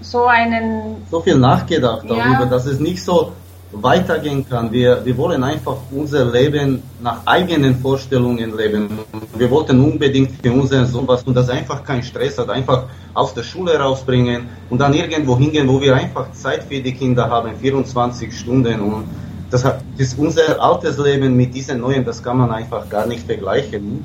so 0.00 0.26
einen. 0.26 0.96
So 1.10 1.20
viel 1.20 1.38
nachgedacht 1.38 2.04
ja. 2.08 2.16
darüber, 2.16 2.46
dass 2.46 2.66
es 2.66 2.80
nicht 2.80 3.02
so 3.02 3.32
weitergehen 3.72 4.48
kann. 4.48 4.72
Wir, 4.72 5.04
wir 5.04 5.16
wollen 5.16 5.42
einfach 5.42 5.76
unser 5.90 6.24
Leben 6.24 6.82
nach 7.00 7.26
eigenen 7.26 7.76
Vorstellungen 7.76 8.56
leben. 8.56 8.98
Wir 9.36 9.50
wollten 9.50 9.80
unbedingt 9.80 10.40
für 10.42 10.52
unseren 10.52 10.86
Sohn 10.86 11.06
was 11.06 11.22
und 11.24 11.34
das 11.34 11.48
einfach 11.48 11.84
keinen 11.84 12.02
Stress 12.02 12.38
hat, 12.38 12.48
einfach 12.48 12.84
aus 13.14 13.34
der 13.34 13.42
Schule 13.42 13.78
rausbringen 13.78 14.48
und 14.70 14.78
dann 14.78 14.94
irgendwo 14.94 15.36
hingehen, 15.36 15.68
wo 15.68 15.80
wir 15.80 15.96
einfach 15.96 16.32
Zeit 16.32 16.64
für 16.64 16.80
die 16.80 16.92
Kinder 16.92 17.28
haben, 17.28 17.56
24 17.56 18.38
Stunden 18.38 18.80
und 18.80 19.04
das, 19.50 19.64
hat, 19.64 19.80
das 19.96 20.08
ist 20.08 20.18
unser 20.18 20.60
altes 20.60 20.98
Leben 20.98 21.36
mit 21.36 21.54
diesem 21.54 21.80
neuen, 21.80 22.04
das 22.04 22.22
kann 22.22 22.38
man 22.38 22.50
einfach 22.50 22.88
gar 22.88 23.06
nicht 23.06 23.26
vergleichen. 23.26 24.04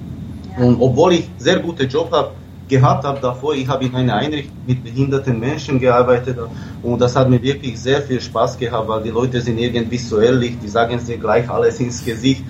Und 0.58 0.82
obwohl 0.82 1.13
ich 1.13 1.30
sehr 1.38 1.60
gute 1.60 1.86
Job 1.86 2.12
habe, 2.12 2.32
gehabt 2.72 3.04
habe 3.04 3.20
davor. 3.20 3.54
Ich 3.54 3.68
habe 3.68 3.86
in 3.86 3.94
einer 3.94 4.16
Einrichtung 4.16 4.58
mit 4.66 4.84
behinderten 4.84 5.40
Menschen 5.40 5.80
gearbeitet 5.80 6.38
und 6.82 7.00
das 7.01 7.16
hat 7.16 7.30
mir 7.30 7.42
wirklich 7.44 7.80
sehr 7.80 8.01
viel 8.01 8.20
Spaß 8.20 8.58
gehabt, 8.58 8.88
weil 8.88 9.04
die 9.04 9.13
Leute 9.20 9.42
sind 9.42 9.58
irgendwie 9.60 9.98
so 9.98 10.20
ehrlich, 10.20 10.54
die 10.63 10.70
sagen 10.78 11.00
dir 11.06 11.18
gleich 11.18 11.48
alles 11.50 11.80
ins 11.80 12.04
Gesicht. 12.04 12.44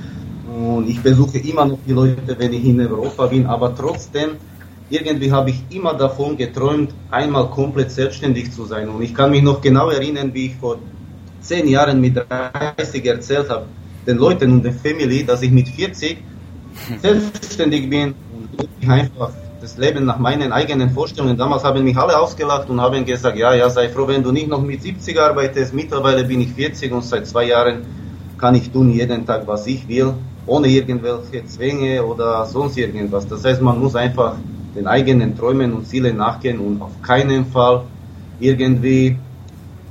Und 0.48 0.88
ich 0.88 1.02
besuche 1.02 1.40
immer 1.40 1.66
noch 1.66 1.80
die 1.88 1.94
Leute, 1.94 2.36
wenn 2.38 2.54
ich 2.54 2.64
in 2.66 2.80
Europa 2.80 3.26
bin, 3.26 3.46
aber 3.48 3.76
trotzdem 3.76 4.30
irgendwie 4.90 5.32
habe 5.32 5.50
ich 5.50 5.60
immer 5.78 5.94
davon 5.94 6.38
geträumt, 6.38 6.94
einmal 7.10 7.50
komplett 7.50 7.92
selbstständig 7.92 8.52
zu 8.52 8.66
sein. 8.66 8.90
Und 8.90 9.02
ich 9.02 9.14
kann 9.16 9.32
mich 9.32 9.42
noch 9.42 9.60
genau 9.62 9.90
erinnern, 9.90 10.30
wie 10.34 10.48
ich 10.48 10.56
vor 10.56 10.78
zehn 11.40 11.68
Jahren 11.68 12.00
mit 12.00 12.16
30 12.16 13.06
erzählt 13.06 13.50
habe, 13.50 13.66
den 14.06 14.18
Leuten 14.18 14.52
und 14.52 14.64
der 14.64 14.74
Family, 14.74 15.24
dass 15.24 15.42
ich 15.42 15.52
mit 15.52 15.68
40 15.70 16.18
selbstständig 17.02 17.90
bin 17.90 18.14
und 18.36 18.90
einfach 18.90 19.32
das 19.62 19.78
Leben 19.78 20.06
nach 20.06 20.18
meinen 20.18 20.52
eigenen 20.52 20.90
Vorstellungen. 20.90 21.38
Damals 21.38 21.64
haben 21.64 21.84
mich 21.84 21.96
alle 21.96 22.20
ausgelacht 22.20 22.70
und 22.70 22.82
haben 22.82 23.06
gesagt, 23.06 23.38
ja, 23.38 23.54
ja, 23.54 23.70
sei 23.70 23.90
froh, 23.90 24.08
wenn 24.08 24.24
du 24.24 24.32
nicht 24.32 24.48
noch 24.48 24.62
mit 24.62 24.82
70 24.82 25.20
arbeitest. 25.20 25.74
Mittlerweile 25.74 26.24
bin 26.24 26.42
ich 26.42 26.52
40 26.54 26.92
und 26.92 27.04
seit 27.04 27.28
zwei 27.28 27.46
Jahren 27.46 27.86
kann 28.40 28.56
ich 28.56 28.72
tun 28.72 28.90
jeden 28.92 29.26
Tag, 29.26 29.46
was 29.46 29.68
ich 29.68 29.88
will, 29.88 30.14
ohne 30.48 30.68
irgendwelche 30.68 31.46
Zwänge 31.46 32.04
oder 32.04 32.46
sonst 32.48 32.76
irgendwas. 32.76 33.28
Das 33.28 33.46
heißt, 33.46 33.62
man 33.62 33.80
muss 33.80 33.96
einfach 33.96 34.36
den 34.76 34.88
eigenen 34.88 35.38
Träumen 35.38 35.74
und 35.74 35.88
Zielen 35.88 36.18
nachgehen 36.18 36.60
und 36.60 36.82
auf 36.82 37.00
keinen 37.04 37.46
Fall 37.46 37.84
irgendwie 38.40 39.18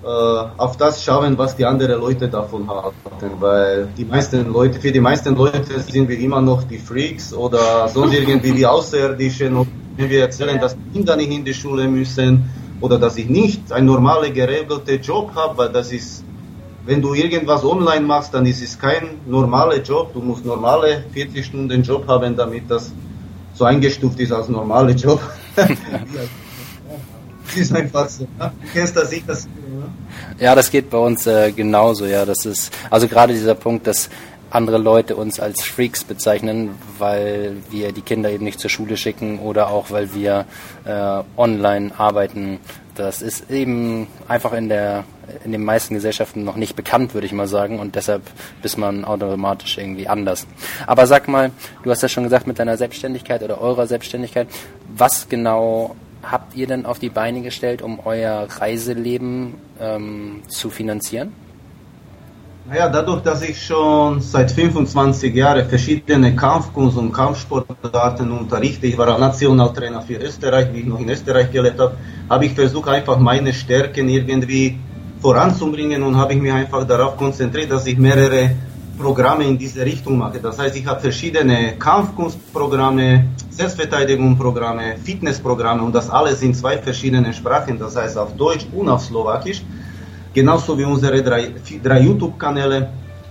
auf 0.02 0.76
das 0.78 1.04
schauen, 1.04 1.36
was 1.36 1.56
die 1.56 1.64
anderen 1.64 2.00
Leute 2.00 2.28
davon 2.28 2.68
halten, 2.68 3.36
weil 3.38 3.88
die 3.96 4.04
meisten 4.04 4.50
Leute, 4.50 4.80
für 4.80 4.92
die 4.92 5.00
meisten 5.00 5.36
Leute 5.36 5.78
sind 5.80 6.08
wir 6.08 6.18
immer 6.18 6.40
noch 6.40 6.62
die 6.62 6.78
Freaks 6.78 7.34
oder 7.34 7.88
sonst 7.88 8.14
irgendwie 8.14 8.52
die 8.52 8.66
Außerirdischen 8.66 9.56
und 9.56 9.68
wenn 9.96 10.08
wir 10.08 10.22
erzählen, 10.22 10.58
dass 10.58 10.76
Kinder 10.92 11.16
nicht 11.16 11.30
in 11.30 11.44
die 11.44 11.52
Schule 11.52 11.86
müssen 11.86 12.48
oder 12.80 12.98
dass 12.98 13.16
ich 13.18 13.28
nicht 13.28 13.70
einen 13.72 13.86
normalen 13.86 14.32
geregelten 14.32 15.00
Job 15.02 15.32
habe, 15.34 15.58
weil 15.58 15.68
das 15.68 15.92
ist, 15.92 16.24
wenn 16.86 17.02
du 17.02 17.12
irgendwas 17.12 17.62
online 17.62 18.06
machst, 18.06 18.32
dann 18.32 18.46
ist 18.46 18.62
es 18.62 18.78
kein 18.78 19.18
normaler 19.26 19.82
Job. 19.82 20.14
Du 20.14 20.20
musst 20.20 20.46
normale 20.46 21.04
40 21.12 21.44
Stunden 21.44 21.82
Job 21.82 22.08
haben, 22.08 22.34
damit 22.34 22.70
das 22.70 22.92
so 23.52 23.64
eingestuft 23.64 24.18
ist 24.20 24.32
als 24.32 24.48
normaler 24.48 24.92
Job. 24.92 25.20
ist 27.56 27.74
einfach 27.74 28.08
so. 28.08 28.26
Ne? 28.38 28.52
Du 28.60 28.68
kennst 28.72 28.96
das 28.96 29.12
ich 29.12 29.24
das. 29.24 29.48
Ja, 30.38 30.54
das 30.54 30.70
geht 30.70 30.90
bei 30.90 30.98
uns 30.98 31.26
äh, 31.26 31.52
genauso. 31.52 32.06
Ja, 32.06 32.24
das 32.24 32.46
ist 32.46 32.72
also 32.90 33.08
gerade 33.08 33.32
dieser 33.32 33.54
Punkt, 33.54 33.86
dass 33.86 34.10
andere 34.50 34.78
Leute 34.78 35.16
uns 35.16 35.38
als 35.38 35.62
Freaks 35.62 36.04
bezeichnen, 36.04 36.70
weil 36.98 37.56
wir 37.70 37.92
die 37.92 38.02
Kinder 38.02 38.30
eben 38.30 38.44
nicht 38.44 38.58
zur 38.58 38.70
Schule 38.70 38.96
schicken 38.96 39.38
oder 39.38 39.68
auch 39.68 39.90
weil 39.90 40.12
wir 40.14 40.44
äh, 40.84 41.22
online 41.36 41.92
arbeiten. 41.96 42.58
Das 42.96 43.22
ist 43.22 43.50
eben 43.50 44.08
einfach 44.28 44.52
in 44.52 44.68
der 44.68 45.04
in 45.44 45.52
den 45.52 45.64
meisten 45.64 45.94
Gesellschaften 45.94 46.44
noch 46.44 46.56
nicht 46.56 46.74
bekannt, 46.74 47.14
würde 47.14 47.26
ich 47.26 47.32
mal 47.32 47.46
sagen, 47.46 47.78
und 47.78 47.94
deshalb 47.94 48.22
bist 48.62 48.78
man 48.78 49.04
automatisch 49.04 49.78
irgendwie 49.78 50.08
anders. 50.08 50.46
Aber 50.88 51.06
sag 51.06 51.28
mal, 51.28 51.52
du 51.84 51.90
hast 51.90 52.02
ja 52.02 52.08
schon 52.08 52.24
gesagt 52.24 52.48
mit 52.48 52.58
deiner 52.58 52.76
Selbstständigkeit 52.76 53.42
oder 53.42 53.60
eurer 53.60 53.86
Selbstständigkeit, 53.86 54.48
was 54.92 55.28
genau 55.28 55.94
habt 56.22 56.56
ihr 56.56 56.66
denn 56.66 56.86
auf 56.86 56.98
die 56.98 57.08
Beine 57.08 57.42
gestellt, 57.42 57.82
um 57.82 58.00
euer 58.04 58.46
Reiseleben 58.58 59.54
ähm, 59.80 60.42
zu 60.48 60.70
finanzieren? 60.70 61.32
Naja, 62.68 62.88
dadurch, 62.88 63.22
dass 63.22 63.42
ich 63.42 63.60
schon 63.60 64.20
seit 64.20 64.52
25 64.52 65.34
Jahren 65.34 65.68
verschiedene 65.68 66.36
Kampfkunst- 66.36 66.96
und 66.96 67.10
Kampfsportarten 67.12 68.30
unterrichte, 68.30 68.86
ich 68.86 68.96
war 68.96 69.18
Nationaltrainer 69.18 70.02
für 70.02 70.16
Österreich, 70.16 70.72
wie 70.72 70.80
ich 70.80 70.86
noch 70.86 71.00
in 71.00 71.08
Österreich 71.08 71.50
gelebt 71.50 71.80
habe, 71.80 71.96
habe 72.28 72.44
ich 72.44 72.52
versucht, 72.52 72.88
einfach 72.88 73.18
meine 73.18 73.52
Stärken 73.52 74.08
irgendwie 74.08 74.78
voranzubringen 75.20 76.02
und 76.02 76.16
habe 76.16 76.34
ich 76.34 76.40
mich 76.40 76.52
einfach 76.52 76.86
darauf 76.86 77.16
konzentriert, 77.16 77.72
dass 77.72 77.86
ich 77.86 77.98
mehrere 77.98 78.50
Programme 79.00 79.44
in 79.44 79.56
diese 79.56 79.84
Richtung 79.84 80.18
mache. 80.18 80.38
Das 80.40 80.58
heißt, 80.58 80.76
ich 80.76 80.86
habe 80.86 81.00
verschiedene 81.00 81.76
Kampfkunstprogramme, 81.78 83.24
Selbstverteidigungsprogramme, 83.50 84.96
Fitnessprogramme 85.02 85.82
und 85.82 85.94
das 85.94 86.10
alles 86.10 86.42
in 86.42 86.54
zwei 86.54 86.76
verschiedenen 86.78 87.32
Sprachen, 87.32 87.78
das 87.78 87.96
heißt 87.96 88.16
auf 88.18 88.36
Deutsch 88.36 88.66
und 88.72 88.88
auf 88.88 89.02
Slowakisch 89.02 89.62
genauso 90.32 90.78
wie 90.78 90.84
unsere 90.84 91.22
drei, 91.22 91.52
drei 91.82 92.00
YouTube-Kanäle, 92.00 92.88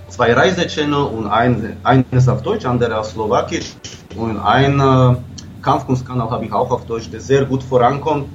zwei 0.09 0.33
Reisechannel 0.33 1.03
und 1.03 1.27
ein, 1.27 1.77
eines 1.83 2.27
auf 2.27 2.41
Deutsch, 2.41 2.65
andere 2.65 2.97
auf 2.99 3.07
Slowakisch 3.07 3.75
und 4.15 4.37
ein 4.37 4.79
äh, 4.79 5.15
Kampfkunstkanal 5.61 6.29
habe 6.29 6.45
ich 6.45 6.53
auch 6.53 6.71
auf 6.71 6.85
Deutsch, 6.85 7.09
der 7.09 7.19
sehr 7.19 7.45
gut 7.45 7.63
vorankommt. 7.63 8.27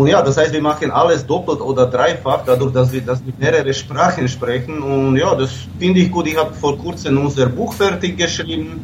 Und 0.00 0.06
ja, 0.06 0.22
das 0.22 0.38
heißt, 0.38 0.54
wir 0.54 0.62
machen 0.62 0.90
alles 0.90 1.26
doppelt 1.26 1.60
oder 1.60 1.84
dreifach, 1.84 2.40
dadurch, 2.46 2.72
dass 2.72 2.90
wir 2.90 3.02
das 3.02 3.22
mit 3.22 3.38
mehreren 3.38 3.74
Sprachen 3.74 4.26
sprechen. 4.28 4.80
Und 4.80 5.14
ja, 5.18 5.34
das 5.34 5.50
finde 5.78 6.00
ich 6.00 6.10
gut. 6.10 6.26
Ich 6.26 6.38
habe 6.38 6.54
vor 6.54 6.78
kurzem 6.78 7.18
unser 7.18 7.46
Buch 7.46 7.74
fertig 7.74 8.16
geschrieben 8.16 8.80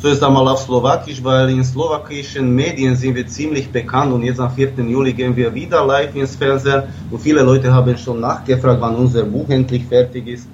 Zuerst 0.00 0.22
einmal 0.22 0.46
auf 0.48 0.60
Slowakisch, 0.60 1.22
weil 1.22 1.50
in 1.50 1.64
slowakischen 1.64 2.52
Medien 2.54 2.94
sind 2.94 3.14
wir 3.16 3.26
ziemlich 3.26 3.70
bekannt 3.70 4.12
und 4.12 4.22
jetzt 4.22 4.40
am 4.40 4.50
4. 4.52 4.70
Juli 4.88 5.12
gehen 5.12 5.34
wir 5.34 5.52
wieder 5.52 5.84
live 5.84 6.14
ins 6.16 6.36
Fernsehen 6.36 6.82
und 7.10 7.20
viele 7.20 7.42
Leute 7.42 7.72
haben 7.72 7.96
schon 7.96 8.20
nachgefragt, 8.20 8.80
wann 8.80 8.96
unser 8.96 9.24
Buch 9.24 9.48
endlich 9.48 9.84
fertig 9.84 10.26
ist. 10.28 10.48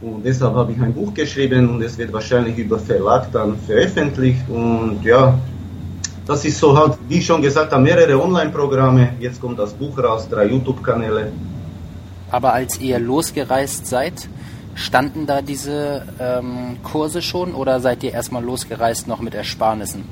Und 0.00 0.24
deshalb 0.24 0.54
habe 0.54 0.72
ich 0.72 0.80
ein 0.80 0.92
Buch 0.94 1.12
geschrieben 1.14 1.68
und 1.70 1.82
es 1.82 1.96
wird 1.98 2.12
wahrscheinlich 2.12 2.56
über 2.56 2.78
Verlag 2.78 3.30
dann 3.32 3.58
veröffentlicht 3.66 4.48
und 4.48 5.00
ja, 5.04 5.38
das 6.26 6.44
ist 6.44 6.58
so 6.58 6.76
halt, 6.76 6.98
wie 7.08 7.20
schon 7.20 7.42
gesagt, 7.42 7.76
mehrere 7.78 8.22
Online-Programme. 8.22 9.14
Jetzt 9.20 9.40
kommt 9.40 9.58
das 9.58 9.72
Buch 9.72 9.98
raus, 9.98 10.28
drei 10.30 10.46
YouTube-Kanäle. 10.46 11.32
Aber 12.30 12.52
als 12.52 12.80
ihr 12.80 12.98
losgereist 12.98 13.86
seid, 13.86 14.28
Standen 14.74 15.26
da 15.26 15.42
diese 15.42 16.02
ähm, 16.18 16.78
Kurse 16.82 17.20
schon 17.20 17.54
oder 17.54 17.80
seid 17.80 18.02
ihr 18.02 18.12
erstmal 18.12 18.42
losgereist 18.42 19.06
noch 19.06 19.20
mit 19.20 19.34
Ersparnissen? 19.34 20.04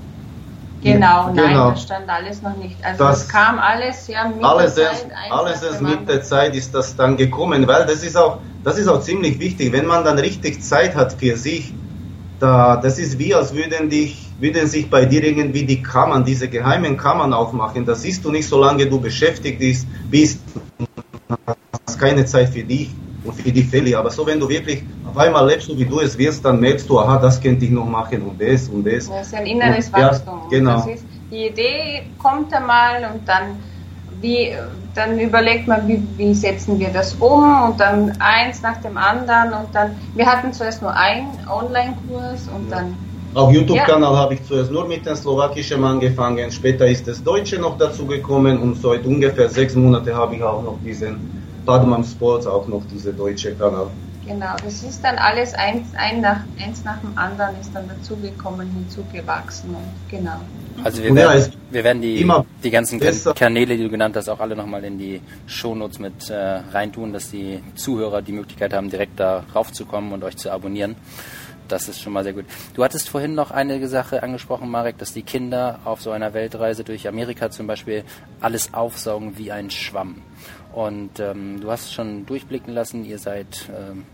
Genau, 0.83 1.31
nein, 1.33 1.49
genau. 1.49 1.71
das 1.71 1.83
stand 1.83 2.09
alles 2.09 2.43
noch 2.43 2.57
nicht. 2.57 2.76
Also 2.83 3.05
das, 3.05 3.29
kam 3.29 3.59
alles 3.59 4.07
ja 4.09 4.29
mit 4.29 4.43
alles 4.43 4.75
der 4.75 4.93
Zeit. 4.93 5.11
alles 5.31 5.62
erst 5.62 5.83
mit 5.83 6.09
der 6.09 6.23
Zeit 6.23 6.55
ist 6.55 6.75
das 6.75 6.97
dann 6.97 7.17
gekommen, 7.17 7.67
weil 7.67 7.87
das 7.87 8.02
ist 8.02 8.17
auch, 8.17 8.38
das 8.64 8.79
ist 8.79 8.88
auch 8.88 9.00
ziemlich 9.00 9.38
wichtig, 9.38 9.73
wenn 9.73 9.87
man 9.87 10.05
dann 10.05 10.19
richtig 10.19 10.62
Zeit 10.62 10.95
hat 10.95 11.14
für 11.14 11.37
sich, 11.37 11.75
da, 12.38 12.76
das 12.76 12.99
ist 12.99 13.19
wie, 13.19 13.35
als 13.35 13.55
würden 13.55 13.90
dich, 13.90 14.30
würden 14.41 14.67
sich 14.67 14.89
bei 14.89 15.05
dir 15.05 15.23
irgendwie 15.23 15.65
die 15.65 15.83
Kammern, 15.83 16.25
diese 16.25 16.49
geheimen 16.49 16.97
Kammern 16.97 17.33
aufmachen. 17.33 17.85
Das 17.85 18.03
siehst 18.03 18.25
du 18.25 18.31
nicht, 18.31 18.49
solange 18.49 18.87
du 18.87 19.01
beschäftigt 19.01 19.61
bist, 20.11 20.41
hast 21.87 21.99
keine 21.99 22.25
Zeit 22.25 22.49
für 22.49 22.63
dich 22.63 22.91
und 23.25 23.35
für 23.35 23.53
die 23.53 23.63
Fälle. 23.63 23.99
Aber 23.99 24.11
so, 24.11 24.27
wenn 24.27 24.41
du 24.41 24.49
wirklich 24.49 24.83
auf 25.07 25.17
einmal 25.19 25.47
lebst, 25.47 25.67
so 25.67 25.79
wie 25.79 25.85
du 25.85 26.01
es 26.01 26.17
wirst, 26.17 26.45
dann 26.45 26.59
merkst 26.61 26.89
du, 26.89 26.99
aha, 26.99 27.19
das 27.19 27.41
könnte 27.41 27.65
ich 27.65 27.71
noch 27.71 27.87
machen 27.87 28.23
und 28.23 28.41
das 28.41 28.69
und 28.69 28.85
das. 28.87 29.09
Das 29.09 29.27
ist 29.27 29.35
ein 29.35 29.47
inneres 29.47 29.87
und, 29.87 29.93
Wachstum. 29.95 30.41
Ja, 30.51 30.59
genau. 30.59 30.89
Ist, 30.89 31.05
die 31.31 31.47
Idee 31.47 32.03
kommt 32.19 32.53
einmal 32.53 33.09
und 33.13 33.29
dann, 33.29 33.57
wie, 34.21 34.53
dann 34.95 35.19
überlegt 35.21 35.69
man, 35.69 35.87
wie, 35.87 36.03
wie 36.17 36.35
setzen 36.35 36.79
wir 36.79 36.89
das 36.89 37.15
um 37.15 37.63
und 37.63 37.79
dann 37.79 38.17
eins 38.19 38.63
nach 38.63 38.81
dem 38.81 38.97
anderen 38.97 39.53
und 39.53 39.75
dann, 39.75 39.97
wir 40.15 40.27
hatten 40.27 40.53
zuerst 40.53 40.83
nur 40.83 40.95
einen 40.95 41.29
Online-Kurs 41.49 42.49
und 42.55 42.71
ja. 42.71 42.77
dann 42.77 42.97
auf 43.35 43.53
YouTube-Kanal 43.53 44.13
ja. 44.13 44.19
habe 44.19 44.35
ich 44.35 44.45
zuerst 44.45 44.71
nur 44.71 44.87
mit 44.87 45.07
dem 45.07 45.15
Slowakischen 45.15 45.85
angefangen, 45.85 46.51
später 46.51 46.87
ist 46.87 47.07
das 47.07 47.23
Deutsche 47.23 47.59
noch 47.59 47.79
dazu 47.79 48.07
gekommen 48.07 48.59
und 48.59 48.81
seit 48.81 49.05
ungefähr 49.05 49.49
sechs 49.49 49.75
Monaten 49.75 50.15
habe 50.15 50.35
ich 50.37 50.43
auch 50.43 50.63
noch 50.63 50.79
diesen 50.85 51.19
Badman 51.65 52.05
Sports 52.05 52.47
auch 52.47 52.67
noch 52.67 52.83
diese 52.93 53.13
deutsche 53.13 53.55
Kanal. 53.55 53.87
Genau, 54.27 54.55
das 54.65 54.83
ist 54.83 55.03
dann 55.03 55.17
alles 55.19 55.55
eins, 55.55 55.89
ein 55.97 56.21
nach, 56.21 56.41
eins 56.63 56.85
nach 56.85 57.01
dem 57.01 57.17
anderen 57.17 57.59
ist 57.61 57.75
dann 57.75 57.89
dazugekommen, 57.89 58.69
hinzugewachsen 58.71 59.71
und 59.71 60.11
genau. 60.11 60.41
Also 60.85 61.03
wir 61.03 61.15
werden, 61.15 61.41
ja, 61.41 61.47
wir 61.71 61.85
werden 61.85 62.03
die, 62.03 62.27
die 62.63 62.71
ganzen 62.71 63.01
Kanäle, 63.35 63.77
die 63.77 63.83
du 63.83 63.91
genannt 63.91 64.17
hast, 64.17 64.29
auch 64.29 64.41
alle 64.41 64.57
nochmal 64.57 64.85
in 64.85 64.99
die 64.99 65.21
Shownotes 65.47 65.99
mit 65.99 66.31
äh, 66.31 66.35
reintun, 66.73 67.13
dass 67.13 67.31
die 67.31 67.61
Zuhörer 67.75 68.23
die 68.23 68.33
Möglichkeit 68.33 68.73
haben, 68.73 68.89
direkt 68.89 69.19
da 69.19 69.45
raufzukommen 69.55 70.13
und 70.13 70.23
euch 70.25 70.37
zu 70.37 70.51
abonnieren. 70.51 70.97
Das 71.71 71.89
ist 71.89 72.03
schon 72.03 72.12
mal 72.12 72.25
sehr 72.25 72.33
gut. 72.33 72.47
Du 72.75 72.83
hattest 72.83 73.09
vorhin 73.09 73.35
noch 73.35 73.53
eine 73.53 73.87
Sache 73.87 74.23
angesprochen, 74.25 74.69
Marek, 74.69 74.99
dass 74.99 75.12
die 75.12 75.23
Kinder 75.23 75.79
auf 75.85 76.03
so 76.03 76.11
einer 76.11 76.35
Weltreise 76.35 76.83
durch 76.83 77.07
Amerika 77.07 77.50
zum 77.50 77.69
Beispiel 77.69 78.03
alles 78.41 78.75
aufsaugen 78.75 79.39
wie 79.39 79.53
ein 79.53 79.71
Schwamm. 79.71 80.23
Und 80.73 81.21
ähm, 81.21 81.61
du 81.61 81.71
hast 81.71 81.93
schon 81.93 82.27
durchblicken 82.27 82.75
lassen, 82.75 83.05
ihr 83.05 83.19
seid, 83.19 83.69
ähm, 83.69 84.05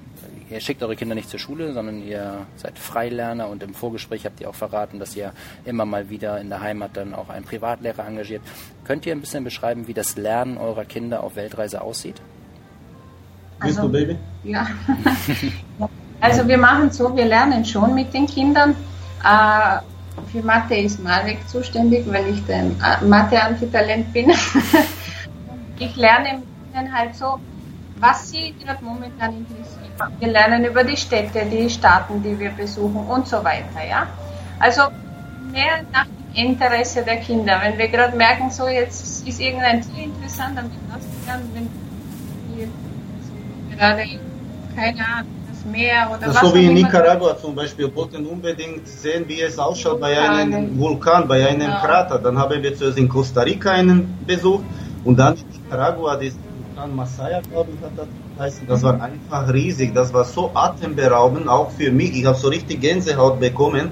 ihr 0.50 0.60
schickt 0.60 0.82
eure 0.82 0.96
Kinder 0.96 1.14
nicht 1.14 1.30
zur 1.30 1.40
Schule, 1.40 1.72
sondern 1.72 2.02
ihr 2.02 2.46
seid 2.56 2.78
Freilerner 2.78 3.48
und 3.48 3.62
im 3.62 3.72
Vorgespräch 3.72 4.26
habt 4.26 4.40
ihr 4.40 4.50
auch 4.50 4.54
verraten, 4.54 4.98
dass 4.98 5.16
ihr 5.16 5.32
immer 5.64 5.86
mal 5.86 6.10
wieder 6.10 6.38
in 6.40 6.50
der 6.50 6.60
Heimat 6.60 6.96
dann 6.96 7.14
auch 7.14 7.30
einen 7.30 7.46
Privatlehrer 7.46 8.06
engagiert. 8.06 8.42
Könnt 8.84 9.06
ihr 9.06 9.12
ein 9.12 9.20
bisschen 9.20 9.44
beschreiben, 9.44 9.86
wie 9.86 9.94
das 9.94 10.16
Lernen 10.16 10.58
eurer 10.58 10.84
Kinder 10.84 11.22
auf 11.22 11.36
Weltreise 11.36 11.80
aussieht? 11.80 12.20
Also, 13.60 13.88
Bist 13.88 13.94
du 13.94 14.06
Baby? 14.06 14.18
Ja. 14.44 14.66
also 16.20 16.46
wir 16.49 16.58
machen 16.58 16.90
so, 16.90 17.14
wir 17.14 17.26
lernen 17.26 17.64
schon 17.64 17.94
mit 17.94 18.12
den 18.14 18.26
Kindern. 18.26 18.75
Äh, 19.23 19.78
für 20.32 20.42
Mathe 20.42 20.76
ist 20.76 21.02
Marek 21.02 21.46
zuständig, 21.49 22.04
weil 22.11 22.26
ich 22.28 22.42
ein 22.52 22.76
äh, 22.80 23.04
Mathe-Antitalent 23.04 24.12
bin. 24.12 24.30
ich 25.78 25.96
lerne 25.96 26.38
mit 26.38 26.46
ihnen 26.75 26.92
halt 26.92 27.14
so, 27.14 27.38
was 27.99 28.30
sie 28.30 28.54
gerade 28.62 28.82
momentan 28.85 29.37
interessiert. 29.37 29.76
Wir 30.18 30.28
lernen 30.28 30.64
über 30.64 30.85
die 30.85 30.96
Städte, 30.96 31.46
die 31.46 31.70
Staaten, 31.70 32.23
die 32.23 32.38
wir 32.38 32.50
besuchen 32.50 33.06
und 33.06 33.26
so 33.26 33.42
weiter, 33.42 33.85
ja. 33.88 34.06
Also 34.58 34.82
mehr 35.50 35.85
nach 35.92 36.04
dem 36.04 36.50
Interesse 36.50 37.02
der 37.02 37.16
Kinder. 37.16 37.61
Wenn 37.62 37.78
wir 37.78 37.88
gerade 37.88 38.16
merken, 38.16 38.50
so 38.50 38.68
jetzt 38.68 39.26
ist 39.26 39.40
irgendein 39.40 39.80
Tier 39.82 40.04
interessant, 40.04 40.58
dann 40.58 40.64
wird 40.64 40.82
das 40.92 41.26
lernen, 41.26 41.50
wenn 41.54 42.58
wir 42.58 43.76
gerade, 43.76 44.04
keine 44.75 45.06
Ahnung, 45.06 45.35
Meer 45.70 46.08
oder 46.11 46.26
das 46.26 46.37
was. 46.37 46.42
So 46.42 46.54
wie 46.54 46.66
in 46.66 46.75
Nicaragua 46.75 47.37
zum 47.37 47.54
Beispiel, 47.54 47.94
wollten 47.94 48.26
unbedingt 48.26 48.87
sehen, 48.87 49.25
wie 49.26 49.40
es 49.40 49.58
ausschaut 49.58 50.00
bei 50.00 50.18
einem 50.18 50.78
Vulkan, 50.78 51.26
bei 51.26 51.46
einem 51.46 51.68
ja. 51.68 51.80
Krater. 51.80 52.18
Dann 52.18 52.38
haben 52.38 52.62
wir 52.62 52.76
zuerst 52.76 52.99
in 52.99 53.08
Costa 53.08 53.42
Rica 53.42 53.70
einen 53.70 54.18
Besuch 54.26 54.61
und 55.04 55.18
dann 55.18 55.35
in 55.35 55.44
Nicaragua, 55.62 56.16
das 56.16 56.35
Vulkan 56.75 56.96
Masaya, 56.96 57.40
glaube 57.40 57.70
ich, 57.75 57.85
hat 57.85 57.92
das 57.96 58.06
heißen. 58.38 58.66
Das 58.66 58.82
war 58.82 59.00
einfach 59.00 59.52
riesig. 59.52 59.94
Das 59.94 60.12
war 60.12 60.25
so 60.25 60.50
atemberaubend, 60.54 61.49
auch 61.49 61.70
für 61.70 61.90
mich. 61.90 62.16
Ich 62.16 62.26
habe 62.26 62.37
so 62.37 62.49
richtig 62.49 62.80
Gänsehaut 62.80 63.40
bekommen. 63.40 63.90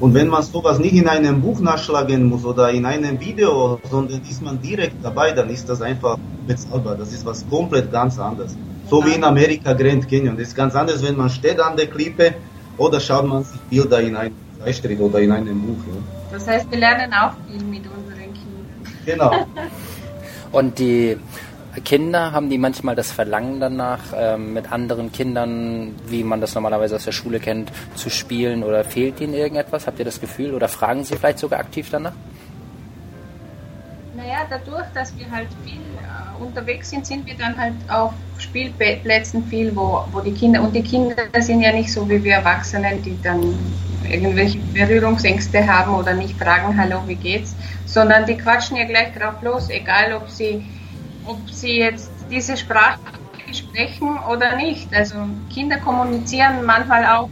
Und 0.00 0.12
wenn 0.12 0.28
man 0.28 0.42
sowas 0.42 0.78
nicht 0.78 0.94
in 0.94 1.08
einem 1.08 1.40
Buch 1.40 1.60
nachschlagen 1.60 2.24
muss 2.24 2.44
oder 2.44 2.70
in 2.70 2.84
einem 2.84 3.20
Video, 3.20 3.78
sondern 3.88 4.20
ist 4.28 4.42
man 4.42 4.60
direkt 4.60 4.96
dabei, 5.02 5.30
dann 5.30 5.48
ist 5.48 5.68
das 5.68 5.80
einfach 5.80 6.18
bezahlbar. 6.46 6.96
Das 6.96 7.12
ist 7.12 7.24
was 7.24 7.48
komplett 7.48 7.92
ganz 7.92 8.18
anderes. 8.18 8.56
So 8.94 9.04
wie 9.04 9.14
in 9.14 9.24
Amerika 9.24 9.72
Grand 9.72 10.08
Canyon. 10.08 10.36
Das 10.36 10.46
ist 10.48 10.54
ganz 10.54 10.72
anders, 10.76 11.02
wenn 11.02 11.16
man 11.16 11.28
steht 11.28 11.58
an 11.58 11.76
der 11.76 11.88
Klippe 11.88 12.34
oder 12.78 13.00
schaut 13.00 13.26
man 13.26 13.42
sich 13.42 13.60
Bilder 13.62 14.00
in 14.00 14.14
einem 14.14 14.36
Zeitschritt 14.60 15.00
oder 15.00 15.18
in 15.18 15.32
einem 15.32 15.60
Buch. 15.60 15.82
Ja. 15.88 16.00
Das 16.30 16.46
heißt, 16.46 16.70
wir 16.70 16.78
lernen 16.78 17.12
auch 17.12 17.32
viel 17.48 17.64
mit 17.64 17.82
unseren 17.86 18.32
Kindern. 18.38 18.68
Genau. 19.04 19.46
Und 20.52 20.78
die 20.78 21.16
Kinder, 21.84 22.30
haben 22.30 22.48
die 22.48 22.58
manchmal 22.58 22.94
das 22.94 23.10
Verlangen 23.10 23.58
danach, 23.58 23.98
ähm, 24.16 24.52
mit 24.52 24.70
anderen 24.70 25.10
Kindern, 25.10 25.96
wie 26.06 26.22
man 26.22 26.40
das 26.40 26.54
normalerweise 26.54 26.94
aus 26.94 27.04
der 27.04 27.10
Schule 27.10 27.40
kennt, 27.40 27.72
zu 27.96 28.10
spielen 28.10 28.62
oder 28.62 28.84
fehlt 28.84 29.20
ihnen 29.20 29.34
irgendetwas? 29.34 29.88
Habt 29.88 29.98
ihr 29.98 30.04
das 30.04 30.20
Gefühl 30.20 30.54
oder 30.54 30.68
fragen 30.68 31.02
sie 31.02 31.16
vielleicht 31.16 31.40
sogar 31.40 31.58
aktiv 31.58 31.88
danach? 31.90 32.12
Naja, 34.16 34.46
dadurch, 34.48 34.86
dass 34.94 35.18
wir 35.18 35.28
halt 35.28 35.48
viel 35.64 35.80
unterwegs 36.40 36.90
sind, 36.90 37.06
sind 37.06 37.26
wir 37.26 37.34
dann 37.34 37.56
halt 37.58 37.74
auf 37.88 38.12
Spielplätzen 38.38 39.44
viel, 39.44 39.74
wo, 39.74 40.04
wo 40.12 40.20
die 40.20 40.32
Kinder, 40.32 40.62
und 40.62 40.74
die 40.74 40.82
Kinder 40.82 41.16
sind 41.38 41.60
ja 41.60 41.72
nicht 41.72 41.92
so 41.92 42.08
wie 42.08 42.22
wir 42.22 42.34
Erwachsenen, 42.34 43.02
die 43.02 43.16
dann 43.22 43.54
irgendwelche 44.08 44.58
Berührungsängste 44.58 45.66
haben 45.66 45.94
oder 45.94 46.14
nicht 46.14 46.36
fragen, 46.36 46.76
hallo, 46.76 47.02
wie 47.06 47.14
geht's, 47.14 47.54
sondern 47.86 48.26
die 48.26 48.36
quatschen 48.36 48.76
ja 48.76 48.84
gleich 48.84 49.12
drauf 49.14 49.40
los, 49.42 49.70
egal 49.70 50.12
ob 50.14 50.28
sie 50.28 50.64
ob 51.26 51.38
sie 51.50 51.78
jetzt 51.78 52.10
diese 52.30 52.56
Sprache 52.56 52.98
sprechen 53.52 54.18
oder 54.30 54.56
nicht. 54.56 54.92
Also 54.94 55.14
Kinder 55.52 55.78
kommunizieren 55.78 56.64
manchmal 56.64 57.06
auch, 57.06 57.28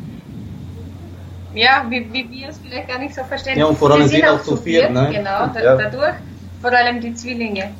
ja, 1.55 1.85
wie, 1.89 2.11
wie 2.13 2.31
wir 2.31 2.49
es 2.49 2.59
vielleicht 2.59 2.89
gar 2.89 2.99
nicht 2.99 3.15
so 3.15 3.23
verstehen. 3.25 3.59
Ja, 3.59 3.67
und 3.67 3.79
vor 3.79 3.91
allem 3.91 4.09
sind 4.09 4.27
auch 4.27 4.43
zu 4.43 4.57
viel, 4.57 4.89
ne? 4.89 5.11
Genau, 5.13 5.47
da, 5.49 5.63
ja. 5.63 5.77
dadurch, 5.77 6.15
vor 6.61 6.73
allem 6.73 7.01
die 7.01 7.15
Zwillinge. 7.15 7.75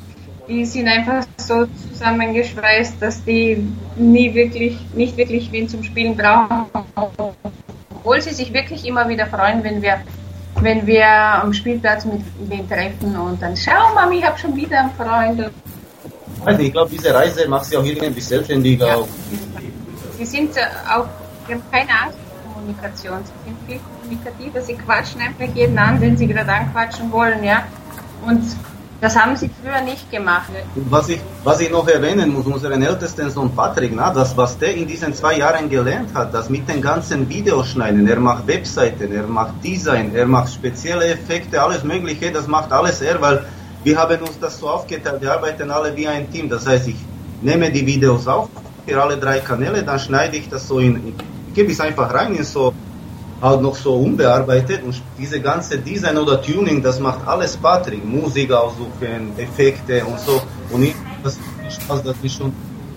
Die 0.47 0.65
sind 0.65 0.87
einfach 0.87 1.25
so 1.37 1.65
zusammengeschweißt, 1.91 3.01
dass 3.01 3.23
die 3.23 3.65
nie 3.95 4.33
wirklich, 4.33 4.77
nicht 4.93 5.15
wirklich 5.15 5.51
wen 5.51 5.69
zum 5.69 5.83
Spielen 5.83 6.17
brauchen. 6.17 6.65
Obwohl 7.95 8.21
sie 8.21 8.33
sich 8.33 8.53
wirklich 8.53 8.85
immer 8.85 9.07
wieder 9.07 9.27
freuen, 9.27 9.63
wenn 9.63 9.81
wir 9.81 10.01
wenn 10.61 10.85
wir 10.85 11.05
am 11.05 11.51
Spielplatz 11.51 12.05
mit 12.05 12.21
wem 12.47 12.69
treffen 12.69 13.17
und 13.17 13.41
dann, 13.41 13.57
schau 13.57 13.93
Mami, 13.95 14.19
ich 14.19 14.25
habe 14.25 14.37
schon 14.37 14.55
wieder 14.55 14.79
einen 14.79 14.91
Freund 14.91 15.51
nicht, 16.51 16.59
ich 16.59 16.71
glaube, 16.71 16.91
diese 16.91 17.13
Reise 17.13 17.47
macht 17.47 17.65
sie 17.65 17.77
auch 17.77 17.83
irgendwie 17.83 18.21
selbstständiger. 18.21 18.87
Ja. 18.87 18.97
Sie 20.17 20.25
sind 20.25 20.51
auch, 20.93 21.07
sie 21.47 21.53
haben 21.53 21.63
keine 21.71 21.89
Angst 21.89 22.17
vor 22.43 22.53
Kommunikation. 22.53 23.19
Sie 23.23 23.49
sind 23.49 23.57
viel 23.67 23.79
kommunikativer. 23.79 24.61
Sie 24.61 24.73
quatschen 24.73 25.21
einfach 25.21 25.55
jeden 25.55 25.77
an, 25.77 25.99
den 25.99 26.17
sie 26.17 26.27
gerade 26.27 26.51
anquatschen 26.51 27.11
wollen, 27.11 27.43
ja. 27.43 27.63
Und 28.25 28.43
das 29.03 29.17
haben 29.17 29.35
sie 29.35 29.49
früher 29.61 29.81
nicht 29.81 30.09
gemacht. 30.09 30.49
Was 30.75 31.09
ich, 31.09 31.19
was 31.43 31.59
ich 31.59 31.69
noch 31.69 31.85
erwähnen 31.89 32.33
muss, 32.33 32.45
unseren 32.45 32.81
ältesten 32.81 33.29
Sohn 33.29 33.53
Patrick, 33.53 33.91
na, 33.93 34.13
das, 34.13 34.37
was 34.37 34.57
der 34.57 34.73
in 34.75 34.87
diesen 34.87 35.13
zwei 35.13 35.37
Jahren 35.39 35.69
gelernt 35.69 36.11
hat, 36.13 36.33
das 36.33 36.49
mit 36.49 36.69
den 36.69 36.81
ganzen 36.81 37.27
Videoschneiden, 37.27 38.07
er 38.07 38.21
macht 38.21 38.47
Webseiten, 38.47 39.13
er 39.13 39.27
macht 39.27 39.61
Design, 39.61 40.15
er 40.15 40.25
macht 40.25 40.53
spezielle 40.53 41.05
Effekte, 41.07 41.61
alles 41.61 41.83
Mögliche, 41.83 42.31
das 42.31 42.47
macht 42.47 42.71
alles 42.71 43.01
er, 43.01 43.19
weil 43.19 43.45
wir 43.83 43.97
haben 43.97 44.21
uns 44.21 44.39
das 44.39 44.57
so 44.57 44.69
aufgeteilt, 44.69 45.21
wir 45.21 45.33
arbeiten 45.33 45.69
alle 45.69 45.93
wie 45.97 46.07
ein 46.07 46.31
Team. 46.31 46.47
Das 46.47 46.65
heißt, 46.65 46.87
ich 46.87 46.95
nehme 47.41 47.69
die 47.69 47.85
Videos 47.85 48.25
auf 48.25 48.47
für 48.87 49.03
alle 49.03 49.17
drei 49.17 49.39
Kanäle, 49.39 49.83
dann 49.83 49.99
schneide 49.99 50.37
ich 50.37 50.47
das 50.47 50.65
so 50.65 50.79
in, 50.79 51.13
gebe 51.53 51.73
es 51.73 51.81
einfach 51.81 52.13
rein 52.13 52.35
in 52.35 52.45
so, 52.45 52.73
halt 53.43 53.61
noch 53.61 53.75
so 53.75 53.95
unbearbeitet 53.95 54.83
und 54.83 55.01
diese 55.17 55.39
ganze 55.41 55.77
Design 55.77 56.17
oder 56.17 56.41
Tuning, 56.41 56.81
das 56.81 56.99
macht 56.99 57.27
alles 57.27 57.57
Patrick. 57.57 58.03
Musik 58.05 58.51
aussuchen, 58.51 59.37
Effekte 59.37 60.05
und 60.05 60.19
so. 60.19 60.41
Und 60.71 60.83
ich, 60.83 60.95
das 61.23 61.33
ist 61.67 61.83
Spaß, 61.83 62.03
dass 62.03 62.15
ich 62.23 62.33
schon, 62.33 62.53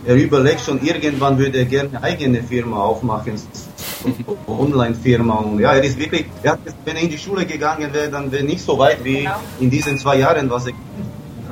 er 0.07 0.15
überlegt 0.15 0.61
schon, 0.61 0.81
irgendwann 0.83 1.37
würde 1.37 1.59
er 1.59 1.65
gerne 1.65 1.89
eine 1.89 2.03
eigene 2.03 2.43
Firma 2.43 2.79
aufmachen 2.79 3.35
Online-Firma 4.47 5.35
und 5.35 5.59
ja, 5.59 5.73
er 5.73 5.83
ist 5.83 5.99
wirklich, 5.99 6.27
er 6.45 6.53
hat, 6.53 6.61
wenn 6.85 6.95
er 6.95 7.03
in 7.03 7.11
die 7.11 7.19
Schule 7.19 7.45
gegangen 7.45 7.93
wäre, 7.93 8.09
dann 8.09 8.31
wäre 8.31 8.45
nicht 8.45 8.65
so 8.65 8.79
weit 8.79 9.03
wie 9.03 9.23
genau. 9.23 9.41
in 9.59 9.69
diesen 9.69 9.99
zwei 9.99 10.19
Jahren, 10.19 10.49
was 10.49 10.67
er 10.69 10.75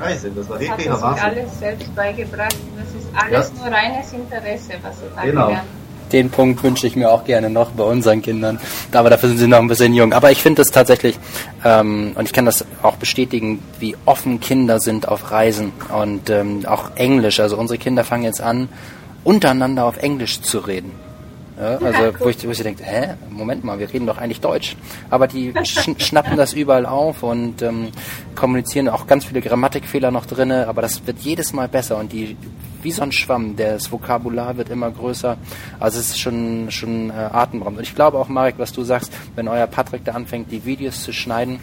Reise. 0.01 0.31
Das 0.31 0.49
war 0.49 0.61
wirklich 0.61 0.89
hat 0.89 1.03
er 1.03 1.15
sich 1.15 1.23
alles 1.23 1.59
selbst 1.59 1.95
beigebracht. 1.95 2.57
Das 2.77 2.89
ist 3.01 3.09
alles 3.15 3.53
ja. 3.57 3.65
nur 3.65 3.77
reines 3.77 4.13
Interesse, 4.13 4.73
was 4.83 4.97
er 5.03 5.17
da 5.17 5.23
genau. 5.25 5.47
gelernt 5.47 5.69
den 6.15 6.31
Punkt 6.31 6.63
wünsche 6.63 6.87
ich 6.87 6.95
mir 6.95 7.11
auch 7.11 7.25
gerne 7.25 7.51
noch 7.51 7.73
bei 7.73 7.83
unseren 7.83 8.23
Kindern. 8.23 8.61
Aber 8.93 9.11
dafür 9.11 9.29
sind 9.29 9.39
sie 9.39 9.49
noch 9.49 9.59
ein 9.59 9.67
bisschen 9.67 9.93
jung. 9.95 10.13
Aber 10.13 10.31
ich 10.31 10.41
finde 10.41 10.63
es 10.63 10.71
tatsächlich, 10.71 11.19
ähm, 11.65 12.13
und 12.15 12.27
ich 12.27 12.33
kann 12.33 12.47
das 12.47 12.65
auch 12.83 12.97
bestätigen, 12.97 13.61
wie 13.81 13.97
offen 14.07 14.39
Kinder 14.39 14.79
sind 14.79 15.09
auf 15.09 15.33
Reisen 15.33 15.73
und 16.01 16.31
ähm, 16.31 16.65
auch 16.67 16.93
Englisch. 16.95 17.41
Also 17.41 17.59
unsere 17.59 17.79
Kinder 17.79 18.05
fangen 18.05 18.23
jetzt 18.23 18.41
an, 18.41 18.69
untereinander 19.25 19.85
auf 19.85 19.97
Englisch 19.97 20.41
zu 20.41 20.61
reden. 20.61 20.93
Ja, 21.59 21.79
also 21.79 22.19
wo 22.19 22.29
ich, 22.29 22.47
wo 22.47 22.51
ich 22.51 22.63
denke, 22.63 22.83
hä, 22.83 23.15
Moment 23.31 23.63
mal, 23.63 23.79
wir 23.79 23.93
reden 23.93 24.07
doch 24.07 24.19
eigentlich 24.19 24.41
Deutsch. 24.41 24.77
Aber 25.09 25.29
die 25.29 25.53
sch 25.65 25.89
schnappen 25.99 26.37
das 26.37 26.53
überall 26.53 26.85
auf 26.85 27.23
und 27.23 27.63
ähm, 27.63 27.89
kommunizieren 28.35 28.89
auch 28.89 29.07
ganz 29.07 29.25
viele 29.25 29.41
Grammatikfehler 29.41 30.11
noch 30.11 30.27
drinne, 30.27 30.67
aber 30.67 30.83
das 30.83 31.07
wird 31.07 31.21
jedes 31.21 31.53
Mal 31.53 31.69
besser 31.69 31.99
und 31.99 32.13
die 32.13 32.37
wie 32.83 32.93
so 32.93 33.03
ein 33.03 33.13
Schwamm, 33.13 33.57
das 33.57 33.91
Vokabular 33.91 34.59
wird 34.59 34.69
immer 34.69 34.91
größer. 34.91 35.39
Also 35.81 36.01
es 36.01 36.11
ist 36.11 36.21
schon 36.21 36.71
schon 36.71 37.11
äh, 37.11 37.15
atemberaubend. 37.15 37.79
Und 37.79 37.85
ich 37.85 37.95
glaube 37.95 38.19
auch, 38.19 38.29
Marek, 38.29 38.57
was 38.59 38.73
du 38.73 38.83
sagst, 38.83 39.13
wenn 39.37 39.49
euer 39.49 39.67
Patrick 39.67 40.05
da 40.05 40.13
anfängt, 40.13 40.51
die 40.53 40.67
Videos 40.67 41.03
zu 41.03 41.13
schneiden, 41.13 41.61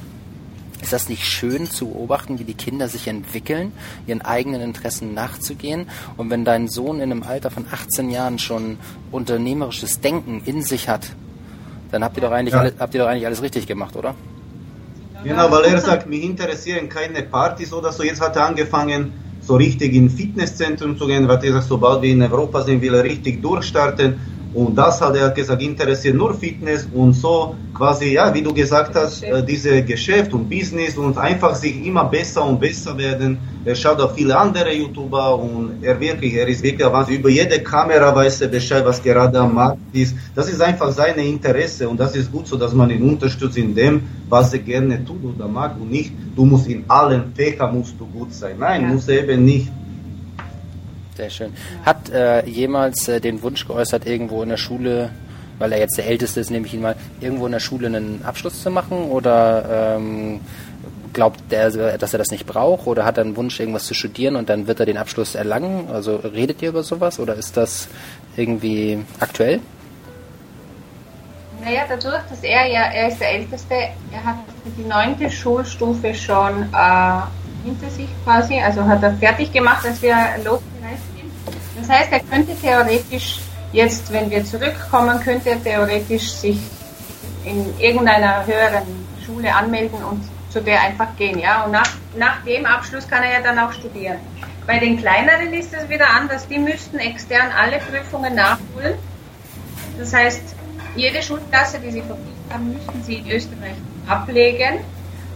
ist 0.82 0.94
das 0.94 1.10
nicht 1.10 1.26
schön 1.26 1.70
zu 1.70 1.88
beobachten, 1.88 2.40
wie 2.40 2.44
die 2.44 2.54
Kinder 2.54 2.88
sich 2.88 3.08
entwickeln, 3.08 3.72
ihren 4.08 4.22
eigenen 4.22 4.62
Interessen 4.62 5.14
nachzugehen? 5.14 5.88
Und 6.18 6.30
wenn 6.30 6.46
dein 6.46 6.68
Sohn 6.68 6.98
in 6.98 7.12
einem 7.12 7.24
Alter 7.24 7.52
von 7.52 7.66
18 7.72 8.10
Jahren 8.10 8.40
schon 8.40 8.78
unternehmerisches 9.12 10.02
Denken 10.02 10.42
in 10.46 10.64
sich 10.64 10.90
hat, 10.90 11.12
dann 11.92 12.04
habt 12.04 12.18
ihr 12.18 12.22
doch 12.22 12.32
eigentlich, 12.32 12.54
ja. 12.54 12.62
alles, 12.62 12.74
habt 12.80 12.94
ihr 12.94 13.02
doch 13.02 13.08
eigentlich 13.08 13.26
alles 13.26 13.42
richtig 13.42 13.68
gemacht, 13.68 13.96
oder? 13.96 14.16
Genau, 15.24 15.52
weil 15.52 15.66
er 15.66 15.80
sagt, 15.80 16.08
mich 16.08 16.24
interessieren 16.24 16.90
keine 16.90 17.22
Partys 17.22 17.72
oder 17.74 17.92
so. 17.92 18.04
Jetzt 18.04 18.22
hat 18.22 18.36
er 18.36 18.48
angefangen, 18.48 19.14
so 19.42 19.56
richtig 19.56 19.94
in 19.94 20.10
Fitnesszentrum 20.10 20.98
zu 20.98 21.06
gehen, 21.06 21.28
weil 21.28 21.44
er 21.44 21.54
sagt, 21.54 21.68
sobald 21.68 22.02
wir 22.02 22.12
in 22.12 22.22
Europa 22.22 22.62
sind, 22.62 22.82
will 22.82 22.94
er 22.94 23.04
richtig 23.04 23.42
durchstarten. 23.42 24.20
Und 24.54 24.78
das 24.78 25.00
hat 25.00 25.16
er 25.16 25.30
gesagt, 25.30 25.62
interessiert 25.62 26.16
nur 26.16 26.34
Fitness 26.34 26.88
und 26.94 27.14
so 27.14 27.56
quasi, 27.74 28.14
ja, 28.14 28.34
wie 28.34 28.42
du 28.42 28.54
gesagt 28.54 28.96
hast, 28.96 29.24
äh, 29.24 29.44
diese 29.44 29.82
Geschäft 29.84 30.34
und 30.34 30.50
Business 30.50 30.98
und 30.98 31.18
einfach 31.18 31.56
sich 31.56 31.86
immer 31.86 32.06
besser 32.06 32.46
und 32.46 32.60
besser 32.60 32.98
werden. 32.98 33.38
Er 33.64 33.76
schaut 33.76 34.02
auf 34.02 34.16
viele 34.16 34.38
andere 34.38 34.74
YouTuber 34.74 35.40
und 35.40 35.82
er 35.82 36.00
wirklich, 36.00 36.34
er 36.34 36.48
ist 36.48 36.64
wirklich 36.64 36.86
avanziert. 36.86 37.20
Über 37.20 37.30
jede 37.30 37.60
Kamera 37.62 38.14
weiß 38.14 38.42
er 38.42 38.50
Bescheid, 38.50 38.84
was 38.86 39.02
gerade 39.02 39.40
am 39.40 39.56
Markt 39.56 39.80
ist. 39.94 40.16
Das 40.36 40.50
ist 40.50 40.62
einfach 40.62 40.92
seine 40.92 41.26
Interesse 41.26 41.88
und 41.88 42.00
das 42.00 42.16
ist 42.16 42.32
gut 42.32 42.48
so, 42.48 42.58
dass 42.58 42.74
man 42.74 42.90
ihn 42.90 43.04
unterstützt 43.04 43.58
in 43.58 43.74
dem, 43.74 44.02
was 44.28 44.52
er 44.54 44.60
gerne 44.60 45.04
tut 45.06 45.24
oder 45.24 45.48
mag 45.48 45.76
und 45.80 45.92
nicht, 45.92 46.12
du 46.36 46.46
musst 46.46 46.68
in 46.68 46.84
allen 46.88 47.34
Fächern 47.36 47.78
musst 47.78 47.96
du 48.00 48.06
gut 48.06 48.34
sein. 48.34 48.56
Nein, 48.60 48.82
ja. 48.82 48.88
muss 48.90 49.08
er 49.08 49.24
eben 49.24 49.46
nicht. 49.46 49.70
Sehr 51.16 51.30
schön. 51.30 51.54
Hat 51.86 52.10
äh, 52.10 52.46
jemals 52.46 53.08
äh, 53.08 53.20
den 53.20 53.42
Wunsch 53.42 53.68
geäußert, 53.68 54.08
irgendwo 54.08 54.44
in 54.44 54.50
der 54.50 54.58
Schule, 54.58 55.10
weil 55.60 55.74
er 55.74 55.80
jetzt 55.80 55.98
der 55.98 56.08
Älteste 56.08 56.40
ist, 56.40 56.50
nehme 56.50 56.66
ich 56.66 56.74
ihn 56.74 56.82
mal, 56.82 56.96
irgendwo 57.20 57.46
in 57.46 57.52
der 57.52 57.60
Schule 57.60 57.88
einen 57.88 58.22
Abschluss 58.24 58.62
zu 58.64 58.72
machen? 58.72 59.10
Oder 59.10 59.98
ähm, 59.98 60.40
glaubt 61.14 61.42
er, 61.52 61.98
dass 61.98 62.14
er 62.14 62.18
das 62.18 62.32
nicht 62.32 62.46
braucht? 62.46 62.88
Oder 62.88 63.06
hat 63.06 63.18
er 63.18 63.26
einen 63.26 63.36
Wunsch, 63.36 63.60
irgendwas 63.60 63.86
zu 63.86 63.94
studieren 63.94 64.36
und 64.36 64.50
dann 64.50 64.68
wird 64.68 64.80
er 64.80 64.86
den 64.86 64.98
Abschluss 64.98 65.36
erlangen? 65.36 65.90
Also 65.92 66.16
redet 66.16 66.62
ihr 66.62 66.70
über 66.70 66.84
sowas 66.84 67.20
oder 67.20 67.36
ist 67.36 67.58
das 67.58 67.90
irgendwie 68.38 69.04
aktuell? 69.20 69.60
Naja, 71.64 71.82
dadurch, 71.88 72.24
dass 72.30 72.42
er 72.42 72.66
ja, 72.68 72.82
er 72.86 73.10
ist 73.10 73.20
der 73.20 73.34
Älteste, 73.34 73.76
er 73.76 74.24
hat 74.24 74.38
die 74.78 74.88
neunte 74.88 75.30
Schulstufe 75.30 76.14
schon 76.16 76.64
äh, 76.74 77.22
hinter 77.64 77.90
sich 77.92 78.08
quasi, 78.24 78.60
also 78.60 78.84
hat 78.84 79.04
er 79.04 79.14
fertig 79.14 79.52
gemacht, 79.52 79.86
als 79.86 80.02
wir 80.02 80.16
sind. 80.44 80.71
Das 81.82 81.90
heißt, 81.90 82.12
er 82.12 82.20
könnte 82.22 82.56
theoretisch 82.56 83.40
jetzt, 83.74 84.12
wenn 84.12 84.30
wir 84.30 84.46
zurückkommen, 84.46 85.20
könnte 85.20 85.52
er 85.52 85.64
theoretisch 85.64 86.30
sich 86.32 86.60
in 87.44 87.80
irgendeiner 87.80 88.46
höheren 88.46 88.86
Schule 89.26 89.54
anmelden 89.54 90.04
und 90.04 90.24
zu 90.52 90.62
der 90.62 90.82
einfach 90.82 91.16
gehen, 91.18 91.40
ja. 91.40 91.64
Und 91.64 91.72
nach, 91.72 91.90
nach 92.18 92.44
dem 92.44 92.66
Abschluss 92.66 93.08
kann 93.08 93.24
er 93.24 93.34
ja 93.34 93.42
dann 93.42 93.58
auch 93.58 93.72
studieren. 93.72 94.18
Bei 94.68 94.78
den 94.78 94.98
kleineren 94.98 95.54
ist 95.54 95.74
es 95.74 95.90
wieder 95.90 96.08
anders, 96.10 96.48
die 96.48 96.60
müssten 96.60 97.00
extern 97.00 97.52
alle 97.52 97.80
Prüfungen 97.80 98.36
nachholen. 98.36 98.96
Das 99.98 100.14
heißt, 100.14 100.56
jede 100.96 101.22
Schulklasse, 101.24 101.80
die 101.80 101.92
sie 101.92 102.02
verpflichtet 102.02 102.54
haben, 102.54 102.74
müssten 102.74 103.04
sie 103.04 103.16
in 103.16 103.32
Österreich 103.32 103.76
ablegen 104.08 104.84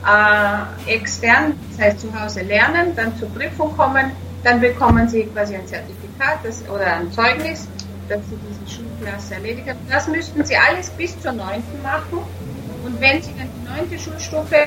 äh, 0.05 0.93
extern, 0.93 1.53
das 1.71 1.85
heißt 1.85 2.01
zu 2.01 2.19
Hause 2.19 2.41
lernen, 2.41 2.95
dann 2.95 3.17
zur 3.17 3.29
Prüfung 3.29 3.75
kommen, 3.75 4.11
dann 4.45 4.61
bekommen 4.61 5.09
sie 5.09 5.23
quasi 5.23 5.55
ein 5.55 5.67
Zertifikat 5.67 6.37
das, 6.43 6.63
oder 6.69 6.85
ein 6.85 7.11
Zeugnis, 7.11 7.67
dass 8.07 8.19
sie 8.29 8.37
diese 8.47 8.75
Schulklasse 8.75 9.33
erledigt 9.33 9.67
haben. 9.67 9.79
Das 9.89 10.07
müssten 10.07 10.45
sie 10.45 10.55
alles 10.55 10.91
bis 10.91 11.19
zur 11.19 11.31
9. 11.31 11.63
machen. 11.81 12.19
Und 12.85 13.01
wenn 13.01 13.19
sie 13.23 13.31
dann 13.35 13.49
die 13.49 13.67
neunte 13.67 13.97
Schulstufe 13.97 14.57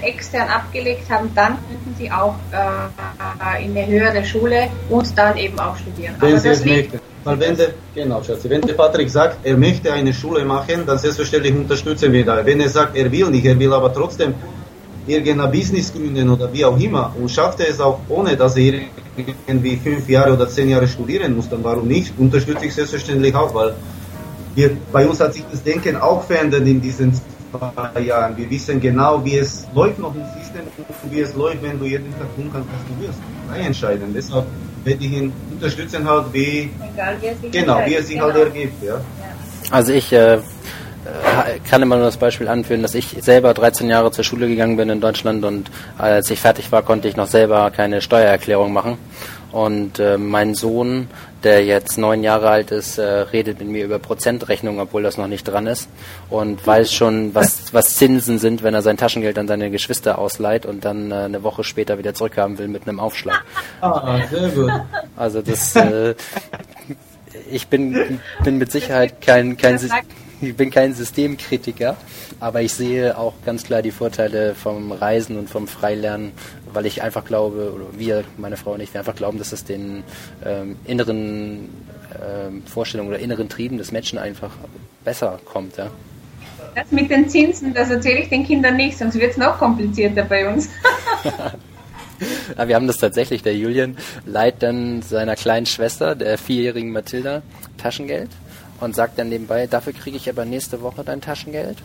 extern 0.00 0.48
abgelegt 0.48 1.10
haben, 1.10 1.28
dann 1.34 1.58
könnten 1.68 1.94
sie 1.98 2.08
auch 2.12 2.36
äh, 2.52 3.64
in 3.64 3.76
eine 3.76 3.86
höhere 3.88 4.24
Schule 4.24 4.68
und 4.88 5.18
dann 5.18 5.36
eben 5.36 5.58
auch 5.58 5.76
studieren. 5.76 6.14
Wenn 6.20 6.30
Aber 6.30 6.38
sie 6.38 6.48
es 6.50 6.64
möchten. 6.64 7.00
Weil 7.24 7.40
wenn 7.40 7.56
der, 7.56 7.70
genau, 7.94 8.22
Schatzi, 8.22 8.48
wenn 8.48 8.60
der 8.60 8.74
Patrick 8.74 9.10
sagt, 9.10 9.44
er 9.44 9.56
möchte 9.56 9.92
eine 9.92 10.12
Schule 10.12 10.44
machen, 10.44 10.84
dann 10.86 10.98
selbstverständlich 10.98 11.54
unterstützen 11.54 12.12
wir 12.12 12.24
da. 12.24 12.46
Wenn 12.46 12.60
er 12.60 12.68
sagt, 12.68 12.96
er 12.96 13.10
will 13.10 13.30
nicht, 13.30 13.46
er 13.46 13.58
will 13.58 13.72
aber 13.72 13.92
trotzdem 13.92 14.34
irgendein 15.06 15.50
Business 15.50 15.92
gründen 15.92 16.28
oder 16.30 16.52
wie 16.52 16.64
auch 16.64 16.78
immer 16.78 17.14
und 17.20 17.30
schafft 17.30 17.60
er 17.60 17.68
es 17.68 17.80
auch 17.80 17.98
ohne, 18.08 18.36
dass 18.36 18.56
er 18.56 18.74
irgendwie 19.46 19.76
fünf 19.76 20.08
Jahre 20.08 20.32
oder 20.32 20.48
zehn 20.48 20.68
Jahre 20.70 20.88
studieren 20.88 21.36
muss, 21.36 21.48
dann 21.48 21.62
warum 21.62 21.86
nicht? 21.86 22.12
Unterstütze 22.18 22.66
ich 22.66 22.74
selbstverständlich 22.74 23.34
auch, 23.34 23.54
weil 23.54 23.74
wir, 24.54 24.70
bei 24.92 25.06
uns 25.06 25.20
hat 25.20 25.34
sich 25.34 25.44
das 25.50 25.62
Denken 25.62 25.96
auch 25.96 26.22
verändert 26.24 26.66
in 26.66 26.80
diesen 26.80 27.12
zwei 27.12 28.00
Jahren. 28.00 28.36
Wir 28.36 28.48
wissen 28.50 28.80
genau, 28.80 29.24
wie 29.24 29.38
es 29.38 29.66
läuft 29.74 29.98
noch 29.98 30.14
im 30.14 30.22
System 30.38 30.62
und 31.02 31.12
wie 31.12 31.20
es 31.20 31.34
läuft, 31.34 31.62
wenn 31.62 31.78
du 31.78 31.84
jeden 31.86 32.10
Tag 32.18 32.34
tun 32.36 32.50
kannst, 32.52 32.68
was 32.68 32.82
du 32.88 33.06
wirst. 33.06 33.18
Frei 33.48 33.60
entscheiden. 33.60 34.12
Deshalb 34.14 34.46
werde 34.84 35.04
ich 35.04 35.12
ihn 35.12 35.32
unterstützen 35.52 36.08
halt, 36.08 36.26
wie, 36.32 36.70
Egal, 36.92 37.16
wie 37.40 37.48
genau, 37.50 37.80
wie 37.86 37.94
es 37.94 38.06
sich 38.08 38.20
halt 38.20 38.34
Genau. 38.34 38.44
ergibt. 38.46 38.82
Ja. 38.82 39.00
Also 39.70 39.92
ich 39.92 40.12
äh, 40.12 40.38
kann 41.68 41.82
immer 41.82 41.96
nur 41.96 42.06
das 42.06 42.16
Beispiel 42.16 42.48
anführen, 42.48 42.82
dass 42.82 42.94
ich 42.94 43.16
selber 43.20 43.54
13 43.54 43.88
Jahre 43.88 44.10
zur 44.10 44.24
Schule 44.24 44.48
gegangen 44.48 44.76
bin 44.76 44.88
in 44.88 45.00
Deutschland 45.00 45.44
und 45.44 45.70
als 45.98 46.30
ich 46.30 46.40
fertig 46.40 46.72
war, 46.72 46.82
konnte 46.82 47.08
ich 47.08 47.16
noch 47.16 47.26
selber 47.26 47.70
keine 47.70 48.00
Steuererklärung 48.00 48.72
machen. 48.72 48.98
Und 49.52 50.00
äh, 50.00 50.18
mein 50.18 50.54
Sohn, 50.56 51.08
der 51.44 51.64
jetzt 51.64 51.96
neun 51.96 52.24
Jahre 52.24 52.48
alt 52.48 52.72
ist, 52.72 52.98
äh, 52.98 53.04
redet 53.04 53.60
mit 53.60 53.68
mir 53.68 53.84
über 53.84 54.00
Prozentrechnung, 54.00 54.80
obwohl 54.80 55.04
das 55.04 55.16
noch 55.16 55.28
nicht 55.28 55.44
dran 55.44 55.68
ist 55.68 55.88
und 56.28 56.66
weiß 56.66 56.92
schon, 56.92 57.36
was, 57.36 57.72
was 57.72 57.94
Zinsen 57.94 58.40
sind, 58.40 58.64
wenn 58.64 58.74
er 58.74 58.82
sein 58.82 58.96
Taschengeld 58.96 59.38
an 59.38 59.46
seine 59.46 59.70
Geschwister 59.70 60.18
ausleiht 60.18 60.66
und 60.66 60.84
dann 60.84 61.12
äh, 61.12 61.14
eine 61.14 61.44
Woche 61.44 61.62
später 61.62 61.98
wieder 61.98 62.14
zurückhaben 62.14 62.58
will 62.58 62.66
mit 62.66 62.88
einem 62.88 62.98
Aufschlag. 62.98 63.44
Ah, 63.80 64.18
sehr 64.28 64.48
gut. 64.48 64.72
Also 65.16 65.40
das, 65.40 65.76
äh, 65.76 66.16
ich 67.48 67.68
bin, 67.68 68.20
bin 68.42 68.58
mit 68.58 68.72
Sicherheit 68.72 69.20
kein, 69.20 69.56
kein, 69.56 69.78
ich 70.40 70.56
bin 70.56 70.70
kein 70.70 70.94
Systemkritiker, 70.94 71.96
aber 72.40 72.62
ich 72.62 72.72
sehe 72.72 73.16
auch 73.16 73.34
ganz 73.44 73.64
klar 73.64 73.82
die 73.82 73.90
Vorteile 73.90 74.54
vom 74.54 74.92
Reisen 74.92 75.38
und 75.38 75.50
vom 75.50 75.66
Freilernen, 75.66 76.32
weil 76.72 76.86
ich 76.86 77.02
einfach 77.02 77.24
glaube, 77.24 77.72
oder 77.74 77.86
wir, 77.98 78.24
meine 78.36 78.56
Frau 78.56 78.72
und 78.72 78.80
ich, 78.80 78.92
wir 78.92 79.00
einfach 79.00 79.16
glauben, 79.16 79.38
dass 79.38 79.52
es 79.52 79.64
den 79.64 80.02
ähm, 80.44 80.76
inneren 80.84 81.68
ähm, 82.14 82.62
Vorstellungen 82.66 83.10
oder 83.10 83.18
inneren 83.18 83.48
Trieben 83.48 83.78
des 83.78 83.92
Menschen 83.92 84.18
einfach 84.18 84.52
besser 85.04 85.38
kommt. 85.44 85.76
Ja. 85.76 85.90
Das 86.74 86.90
mit 86.90 87.10
den 87.10 87.28
Zinsen, 87.28 87.72
das 87.74 87.90
erzähle 87.90 88.20
ich 88.20 88.28
den 88.28 88.44
Kindern 88.44 88.76
nicht, 88.76 88.98
sonst 88.98 89.14
wird 89.14 89.32
es 89.32 89.36
noch 89.36 89.58
komplizierter 89.58 90.24
bei 90.24 90.48
uns. 90.52 90.68
Ja, 92.56 92.68
wir 92.68 92.74
haben 92.76 92.86
das 92.86 92.98
tatsächlich. 92.98 93.42
Der 93.42 93.56
Julian 93.56 93.96
leiht 94.24 94.62
dann 94.62 95.02
seiner 95.02 95.36
kleinen 95.36 95.66
Schwester, 95.66 96.14
der 96.14 96.38
vierjährigen 96.38 96.90
Mathilda, 96.92 97.42
Taschengeld 97.76 98.30
und 98.84 98.94
sagt 98.94 99.18
dann 99.18 99.28
nebenbei, 99.28 99.66
dafür 99.66 99.92
kriege 99.92 100.16
ich 100.16 100.28
aber 100.28 100.44
nächste 100.44 100.82
Woche 100.82 101.02
dein 101.04 101.20
Taschengeld 101.20 101.78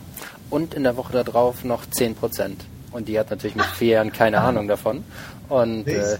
und 0.50 0.74
in 0.74 0.82
der 0.82 0.96
Woche 0.96 1.12
darauf 1.12 1.64
noch 1.64 1.86
10 1.86 2.14
Prozent. 2.14 2.64
Und 2.92 3.08
die 3.08 3.18
hat 3.18 3.30
natürlich 3.30 3.56
mit 3.56 3.66
vier 3.66 3.94
Jahren 3.94 4.12
keine 4.12 4.40
Ahnung 4.40 4.68
davon. 4.68 5.04
Und, 5.48 5.86
äh, 5.86 6.18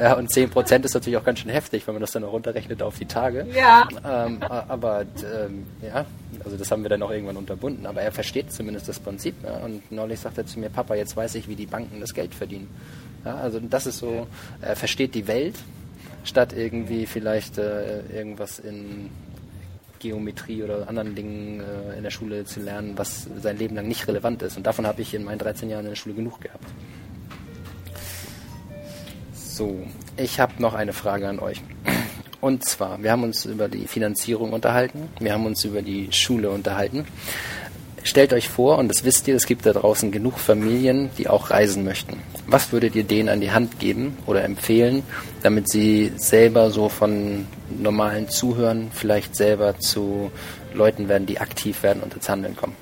ja, 0.00 0.14
und 0.14 0.30
10 0.30 0.50
Prozent 0.50 0.84
ist 0.84 0.94
natürlich 0.94 1.18
auch 1.18 1.24
ganz 1.24 1.40
schön 1.40 1.50
heftig, 1.50 1.86
wenn 1.86 1.94
man 1.94 2.00
das 2.00 2.12
dann 2.12 2.22
noch 2.22 2.32
runterrechnet 2.32 2.82
auf 2.82 2.98
die 2.98 3.06
Tage. 3.06 3.46
Ja. 3.54 3.86
Ähm, 4.04 4.42
aber 4.42 5.02
ähm, 5.02 5.66
ja, 5.82 6.06
also 6.44 6.56
das 6.56 6.70
haben 6.70 6.82
wir 6.82 6.88
dann 6.88 7.02
auch 7.02 7.10
irgendwann 7.10 7.36
unterbunden. 7.36 7.86
Aber 7.86 8.00
er 8.00 8.12
versteht 8.12 8.52
zumindest 8.52 8.88
das 8.88 8.98
Prinzip. 8.98 9.34
Ja? 9.44 9.58
Und 9.58 9.92
neulich 9.92 10.20
sagt 10.20 10.38
er 10.38 10.46
zu 10.46 10.58
mir, 10.58 10.70
Papa, 10.70 10.94
jetzt 10.94 11.16
weiß 11.16 11.34
ich, 11.34 11.48
wie 11.48 11.54
die 11.54 11.66
Banken 11.66 12.00
das 12.00 12.14
Geld 12.14 12.34
verdienen. 12.34 12.68
Ja, 13.24 13.36
also 13.36 13.60
das 13.60 13.86
ist 13.86 13.98
so, 13.98 14.26
er 14.60 14.76
versteht 14.76 15.14
die 15.14 15.26
Welt, 15.26 15.56
statt 16.24 16.52
irgendwie 16.54 17.06
vielleicht 17.06 17.58
äh, 17.58 18.00
irgendwas 18.14 18.58
in 18.58 19.10
Geometrie 19.98 20.62
oder 20.62 20.88
anderen 20.88 21.14
Dingen 21.14 21.60
äh, 21.60 21.96
in 21.96 22.02
der 22.02 22.10
Schule 22.10 22.44
zu 22.44 22.60
lernen, 22.60 22.92
was 22.96 23.28
sein 23.40 23.58
Leben 23.58 23.76
lang 23.76 23.88
nicht 23.88 24.06
relevant 24.08 24.42
ist. 24.42 24.56
Und 24.56 24.66
davon 24.66 24.86
habe 24.86 25.02
ich 25.02 25.14
in 25.14 25.24
meinen 25.24 25.38
13 25.38 25.70
Jahren 25.70 25.84
in 25.84 25.90
der 25.90 25.96
Schule 25.96 26.14
genug 26.14 26.40
gehabt. 26.40 26.64
So, 29.32 29.86
ich 30.16 30.38
habe 30.40 30.54
noch 30.58 30.74
eine 30.74 30.92
Frage 30.92 31.28
an 31.28 31.38
euch. 31.38 31.62
Und 32.40 32.64
zwar, 32.64 33.02
wir 33.02 33.10
haben 33.10 33.22
uns 33.22 33.44
über 33.44 33.68
die 33.68 33.86
Finanzierung 33.86 34.52
unterhalten, 34.52 35.08
wir 35.18 35.32
haben 35.32 35.46
uns 35.46 35.64
über 35.64 35.82
die 35.82 36.12
Schule 36.12 36.50
unterhalten. 36.50 37.06
Stellt 38.06 38.32
euch 38.32 38.48
vor, 38.48 38.78
und 38.78 38.86
das 38.86 39.02
wisst 39.02 39.26
ihr, 39.26 39.34
es 39.34 39.46
gibt 39.46 39.66
da 39.66 39.72
draußen 39.72 40.12
genug 40.12 40.38
Familien, 40.38 41.10
die 41.18 41.28
auch 41.28 41.50
reisen 41.50 41.82
möchten. 41.82 42.22
Was 42.46 42.70
würdet 42.70 42.94
ihr 42.94 43.02
denen 43.02 43.28
an 43.28 43.40
die 43.40 43.50
Hand 43.50 43.80
geben 43.80 44.16
oder 44.26 44.44
empfehlen, 44.44 45.02
damit 45.42 45.68
sie 45.68 46.12
selber 46.14 46.70
so 46.70 46.88
von 46.88 47.48
normalen 47.68 48.28
Zuhören 48.28 48.92
vielleicht 48.92 49.34
selber 49.34 49.80
zu 49.80 50.30
Leuten 50.72 51.08
werden, 51.08 51.26
die 51.26 51.40
aktiv 51.40 51.82
werden 51.82 52.00
und 52.00 52.14
ins 52.14 52.28
Handeln 52.28 52.54
kommen? 52.54 52.76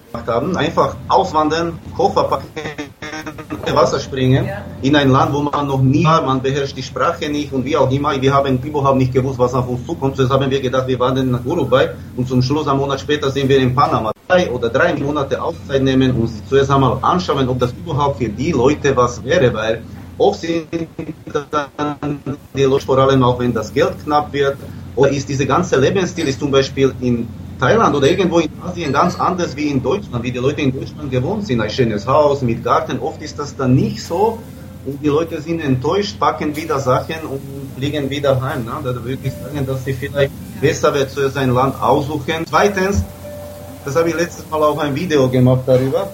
Einfach 0.57 0.95
auswandern, 1.09 1.79
Koffer 1.97 2.25
packen, 2.25 2.47
Wasser 3.73 4.01
springen 4.01 4.45
Ja. 4.47 4.63
in 4.83 4.97
ein 4.97 5.11
Land, 5.11 5.33
wo 5.33 5.41
man 5.43 5.67
noch 5.67 5.81
nie 5.81 6.05
war, 6.05 6.23
man 6.23 6.43
beherrscht 6.43 6.77
die 6.77 6.83
Sprache 6.83 7.29
nicht 7.29 7.53
und 7.53 7.65
wie 7.65 7.77
auch 7.77 7.91
immer. 7.91 8.21
Wir 8.21 8.35
haben 8.35 8.59
überhaupt 8.63 8.99
nicht 8.99 9.13
gewusst, 9.13 9.39
was 9.39 9.55
auf 9.55 9.69
uns 9.69 9.87
zukommt. 9.87 10.17
Zuerst 10.17 10.33
haben 10.33 10.51
wir 10.51 10.61
gedacht, 10.61 10.87
wir 10.87 10.99
wandern 10.99 11.31
nach 11.31 11.45
Uruguay 11.45 11.89
und 12.17 12.29
zum 12.29 12.43
Schluss, 12.43 12.67
einen 12.67 12.79
Monat 12.79 13.01
später, 13.01 13.31
sind 13.31 13.49
wir 13.49 13.59
in 13.59 13.75
Panama. 13.75 14.11
Drei 14.27 14.51
oder 14.51 14.69
drei 14.69 14.95
Monate 14.95 15.41
Auszeit 15.41 15.83
nehmen 15.83 16.11
und 16.13 16.29
sich 16.29 16.45
zuerst 16.49 16.71
einmal 16.71 16.99
anschauen, 17.03 17.49
ob 17.49 17.59
das 17.59 17.73
überhaupt 17.73 18.19
für 18.19 18.29
die 18.29 18.53
Leute 18.53 18.97
was 18.97 19.23
wäre, 19.23 19.53
weil 19.53 19.83
oft 20.19 20.41
sind 20.41 20.67
dann 21.51 22.19
die 22.57 22.63
Leute, 22.63 22.85
vor 22.85 22.99
allem 22.99 23.23
auch 23.23 23.39
wenn 23.39 23.53
das 23.53 23.73
Geld 23.73 23.93
knapp 24.03 24.33
wird, 24.33 24.57
oder 24.97 25.11
ist 25.11 25.29
dieser 25.29 25.45
ganze 25.45 25.79
Lebensstil 25.79 26.27
ist 26.29 26.39
zum 26.41 26.51
Beispiel 26.51 26.95
in 27.01 27.29
Thailand 27.59 27.95
oder 27.95 28.09
irgendwo 28.09 28.39
in 28.39 28.51
Asien 28.63 28.93
ganz 28.93 29.19
anders 29.19 29.57
wie 29.57 29.69
in 29.69 29.83
Deutschland, 29.83 30.25
wie 30.25 30.33
die 30.33 30.39
Leute 30.39 30.63
in 30.63 30.73
Deutschland 30.73 31.11
gewohnt 31.11 31.47
sind. 31.47 31.61
Ein 31.61 31.71
schönes 31.71 32.07
Haus 32.07 32.43
mit 32.43 32.63
Garten, 32.65 32.99
oft 32.99 33.23
ist 33.23 33.39
das 33.39 33.57
dann 33.57 33.75
nicht 33.75 34.03
so 34.03 34.39
und 34.87 35.03
die 35.03 35.09
Leute 35.09 35.41
sind 35.41 35.61
enttäuscht, 35.61 36.19
packen 36.19 36.55
wieder 36.55 36.79
Sachen 36.79 37.17
und 37.29 37.41
fliegen 37.77 38.11
wieder 38.11 38.41
heim. 38.41 38.65
Ne? 38.65 38.73
Da 38.83 38.95
würde 38.95 39.19
ich 39.23 39.33
sagen, 39.33 39.67
dass 39.67 39.85
sie 39.85 39.95
vielleicht 39.95 40.33
besser 40.61 40.93
wird 40.93 41.11
zuerst 41.11 41.37
ein 41.37 41.55
Land 41.55 41.81
aussuchen. 41.81 42.45
Zweitens, 42.49 43.03
das 43.85 43.97
habe 43.97 44.11
ich 44.11 44.15
letztes 44.15 44.49
Mal 44.51 44.63
auch 44.63 44.79
ein 44.79 44.95
Video 44.95 45.29
gemacht 45.29 45.63
darüber, 45.67 46.09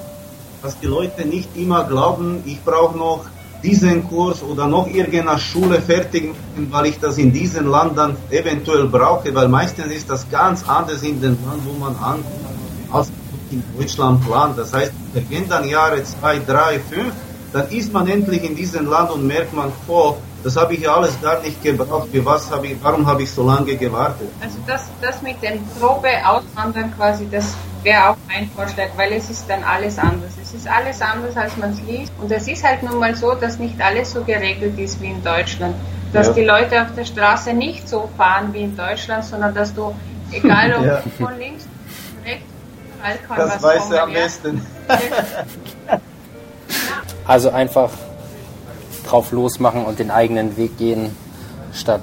dass 0.62 0.78
die 0.78 0.86
Leute 0.86 1.26
nicht 1.26 1.48
immer 1.56 1.84
glauben, 1.84 2.42
ich 2.44 2.62
brauche 2.62 2.96
noch 2.96 3.24
diesen 3.62 4.08
Kurs 4.08 4.42
oder 4.42 4.66
noch 4.66 4.86
irgendeine 4.86 5.38
Schule 5.38 5.80
fertig, 5.80 6.34
machen, 6.60 6.68
weil 6.70 6.86
ich 6.86 6.98
das 6.98 7.18
in 7.18 7.32
diesem 7.32 7.66
Land 7.68 7.96
dann 7.96 8.16
eventuell 8.30 8.86
brauche, 8.86 9.34
weil 9.34 9.48
meistens 9.48 9.92
ist 9.92 10.10
das 10.10 10.28
ganz 10.30 10.68
anders 10.68 11.02
in 11.02 11.20
dem 11.20 11.36
Land, 11.46 11.62
wo 11.64 11.72
man 11.78 11.94
ankommt, 11.96 12.24
als 12.92 13.12
in 13.50 13.62
Deutschland 13.76 14.24
plant. 14.26 14.58
Das 14.58 14.72
heißt, 14.72 14.92
vergehen 15.12 15.44
dann 15.48 15.68
Jahre 15.68 16.02
zwei, 16.04 16.38
drei, 16.38 16.78
fünf, 16.78 17.12
dann 17.52 17.68
ist 17.70 17.92
man 17.92 18.06
endlich 18.06 18.44
in 18.44 18.54
diesem 18.54 18.86
Land 18.86 19.10
und 19.10 19.26
merkt 19.26 19.52
man, 19.54 19.72
oh, 19.88 20.16
das 20.42 20.56
habe 20.56 20.74
ich 20.74 20.80
ja 20.80 20.94
alles 20.94 21.20
gar 21.20 21.42
nicht 21.42 21.62
gebraucht, 21.62 22.08
für 22.10 22.24
was 22.24 22.50
habe 22.50 22.68
ich, 22.68 22.76
warum 22.80 23.06
habe 23.06 23.22
ich 23.24 23.30
so 23.30 23.44
lange 23.44 23.76
gewartet? 23.76 24.28
Also 24.40 24.56
das, 24.66 24.84
das 25.02 25.20
mit 25.20 25.42
dem 25.42 25.60
Probe 25.78 26.08
auswandern 26.24 26.94
quasi, 26.96 27.26
das 27.30 27.54
wäre 27.82 28.10
auch 28.10 28.16
mein 28.28 28.48
Vorschlag, 28.50 28.88
weil 28.96 29.12
es 29.12 29.30
ist 29.30 29.48
dann 29.48 29.62
alles 29.64 29.98
anders. 29.98 30.32
Es 30.42 30.52
ist 30.54 30.68
alles 30.68 31.00
anders, 31.00 31.36
als 31.36 31.56
man 31.56 31.70
es 31.72 31.80
liest. 31.82 32.12
Und 32.20 32.30
es 32.30 32.46
ist 32.48 32.62
halt 32.64 32.82
nun 32.82 32.98
mal 32.98 33.14
so, 33.14 33.34
dass 33.34 33.58
nicht 33.58 33.80
alles 33.80 34.12
so 34.12 34.22
geregelt 34.24 34.78
ist 34.78 35.00
wie 35.00 35.06
in 35.10 35.22
Deutschland. 35.24 35.74
Dass 36.12 36.28
Ja. 36.28 36.32
die 36.34 36.44
Leute 36.44 36.82
auf 36.82 36.88
der 36.96 37.04
Straße 37.04 37.52
nicht 37.54 37.88
so 37.88 38.08
fahren 38.16 38.52
wie 38.52 38.62
in 38.62 38.76
Deutschland, 38.76 39.24
sondern 39.24 39.54
dass 39.54 39.72
du, 39.74 39.94
egal 40.32 40.74
ob 40.74 40.84
Ja. 40.86 41.02
von 41.18 41.38
links, 41.38 41.64
rechts, 42.24 42.44
überall 42.96 43.16
kann 43.26 43.36
Das 43.36 43.54
was 43.56 43.62
weiß 43.62 43.90
er 43.92 44.02
am 44.04 44.12
besten. 44.12 44.66
Also 47.26 47.50
einfach 47.50 47.90
drauf 49.06 49.30
losmachen 49.30 49.84
und 49.84 49.98
den 50.00 50.10
eigenen 50.10 50.56
Weg 50.56 50.78
gehen, 50.78 51.14
statt 51.72 52.02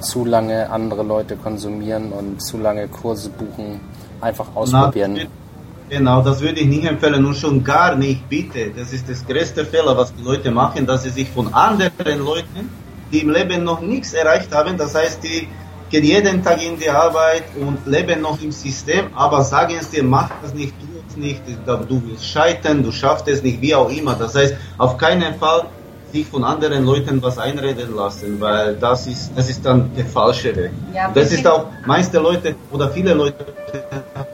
zu 0.00 0.24
lange 0.24 0.70
andere 0.70 1.02
Leute 1.02 1.36
konsumieren 1.36 2.12
und 2.12 2.42
zu 2.42 2.58
lange 2.58 2.88
Kurse 2.88 3.30
buchen. 3.30 3.80
Einfach 4.20 4.46
ausprobieren. 4.54 5.14
Na, 5.14 5.24
Genau, 5.90 6.22
das 6.22 6.40
würde 6.40 6.60
ich 6.60 6.68
nicht 6.68 6.84
empfehlen 6.84 7.26
und 7.26 7.34
schon 7.34 7.64
gar 7.64 7.96
nicht, 7.96 8.28
bitte. 8.28 8.70
Das 8.70 8.92
ist 8.92 9.08
das 9.08 9.26
größte 9.26 9.64
Fehler, 9.64 9.96
was 9.96 10.14
die 10.14 10.22
Leute 10.22 10.52
machen, 10.52 10.86
dass 10.86 11.02
sie 11.02 11.10
sich 11.10 11.28
von 11.28 11.52
anderen 11.52 12.24
Leuten, 12.24 12.70
die 13.10 13.22
im 13.22 13.30
Leben 13.30 13.64
noch 13.64 13.80
nichts 13.80 14.12
erreicht 14.12 14.54
haben, 14.54 14.78
das 14.78 14.94
heißt, 14.94 15.20
die 15.24 15.48
gehen 15.90 16.04
jeden 16.04 16.44
Tag 16.44 16.62
in 16.62 16.78
die 16.78 16.88
Arbeit 16.88 17.42
und 17.60 17.84
leben 17.86 18.20
noch 18.20 18.40
im 18.40 18.52
System, 18.52 19.06
aber 19.16 19.42
sagen 19.42 19.74
es 19.80 19.90
dir, 19.90 20.04
mach 20.04 20.30
das 20.40 20.54
nicht, 20.54 20.72
tu 20.78 20.86
es 21.08 21.16
nicht, 21.16 21.42
du 21.66 22.02
wirst 22.08 22.24
scheitern, 22.24 22.84
du 22.84 22.92
schaffst 22.92 23.26
es 23.26 23.42
nicht, 23.42 23.60
wie 23.60 23.74
auch 23.74 23.90
immer. 23.90 24.14
Das 24.14 24.36
heißt, 24.36 24.54
auf 24.78 24.96
keinen 24.96 25.34
Fall 25.40 25.64
sich 26.12 26.26
von 26.26 26.44
anderen 26.44 26.84
Leuten 26.84 27.22
was 27.22 27.38
einreden 27.38 27.94
lassen, 27.94 28.40
weil 28.40 28.76
das 28.76 29.06
ist, 29.06 29.32
das 29.36 29.48
ist 29.48 29.64
dann 29.64 29.90
der 29.96 30.06
falsche 30.06 30.54
Weg. 30.54 30.70
Ja, 30.94 31.10
das 31.12 31.32
ist 31.32 31.46
auch, 31.46 31.66
meiste 31.86 32.18
Leute 32.18 32.54
oder 32.70 32.90
viele 32.90 33.14
Leute 33.14 33.44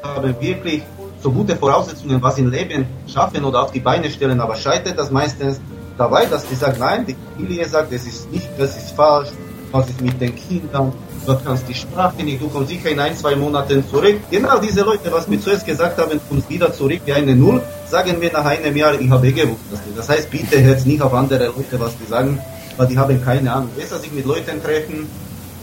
haben 0.02 0.34
wirklich 0.40 0.82
so 1.22 1.30
gute 1.30 1.56
Voraussetzungen, 1.56 2.22
was 2.22 2.38
im 2.38 2.50
Leben 2.50 2.86
schaffen 3.06 3.44
oder 3.44 3.62
auf 3.62 3.72
die 3.72 3.80
Beine 3.80 4.10
stellen, 4.10 4.40
aber 4.40 4.54
scheitert 4.56 4.98
das 4.98 5.10
meistens 5.10 5.60
dabei, 5.98 6.26
dass 6.26 6.46
die 6.46 6.54
sagen, 6.54 6.76
nein, 6.78 7.06
die 7.06 7.16
Familie 7.36 7.66
sagt, 7.66 7.92
das 7.92 8.04
ist 8.06 8.30
nicht, 8.30 8.48
das 8.58 8.76
ist 8.76 8.90
falsch, 8.92 9.30
was 9.76 9.86
mit 10.00 10.20
den 10.20 10.34
Kindern, 10.34 10.92
du 11.26 11.36
kannst 11.44 11.68
die 11.68 11.74
Sprache 11.74 12.22
nicht, 12.22 12.40
du 12.40 12.48
kommst 12.48 12.70
sicher 12.70 12.90
in 12.90 13.00
ein, 13.00 13.16
zwei 13.16 13.34
Monaten 13.36 13.84
zurück. 13.88 14.16
Genau 14.30 14.58
diese 14.58 14.82
Leute, 14.82 15.12
was 15.12 15.28
mir 15.28 15.40
zuerst 15.40 15.66
gesagt 15.66 15.98
haben, 15.98 16.20
kommst 16.28 16.48
wieder 16.48 16.72
zurück 16.72 17.00
wie 17.04 17.12
eine 17.12 17.34
Null, 17.34 17.62
sagen 17.88 18.20
wir 18.20 18.32
nach 18.32 18.44
einem 18.44 18.76
Jahr, 18.76 18.98
ich 19.00 19.10
habe 19.10 19.28
eh 19.28 19.32
gewusst. 19.32 19.60
Das 19.96 20.08
heißt, 20.08 20.30
bitte 20.30 20.62
hört 20.62 20.86
nicht 20.86 21.02
auf 21.02 21.12
andere 21.12 21.46
Leute, 21.46 21.78
was 21.78 21.92
die 21.98 22.08
sagen, 22.08 22.38
weil 22.76 22.86
die 22.86 22.98
haben 22.98 23.22
keine 23.22 23.52
Ahnung. 23.52 23.70
Besser 23.76 23.98
sich 23.98 24.12
mit 24.12 24.24
Leuten 24.24 24.62
treffen 24.62 25.08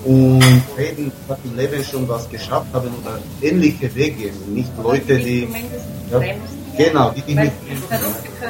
und 0.05 0.43
reden, 0.77 1.11
was 1.27 1.37
im 1.43 1.55
Leben 1.55 1.83
schon 1.83 2.07
was 2.07 2.29
geschafft 2.29 2.67
haben 2.73 2.89
oder 3.01 3.19
ähnliche 3.41 3.93
Wege 3.95 4.31
nicht 4.47 4.71
Leute, 4.81 5.17
die... 5.17 5.47
Ja, 6.11 6.19
genau, 6.77 7.11
die, 7.11 7.21
die. 7.21 7.51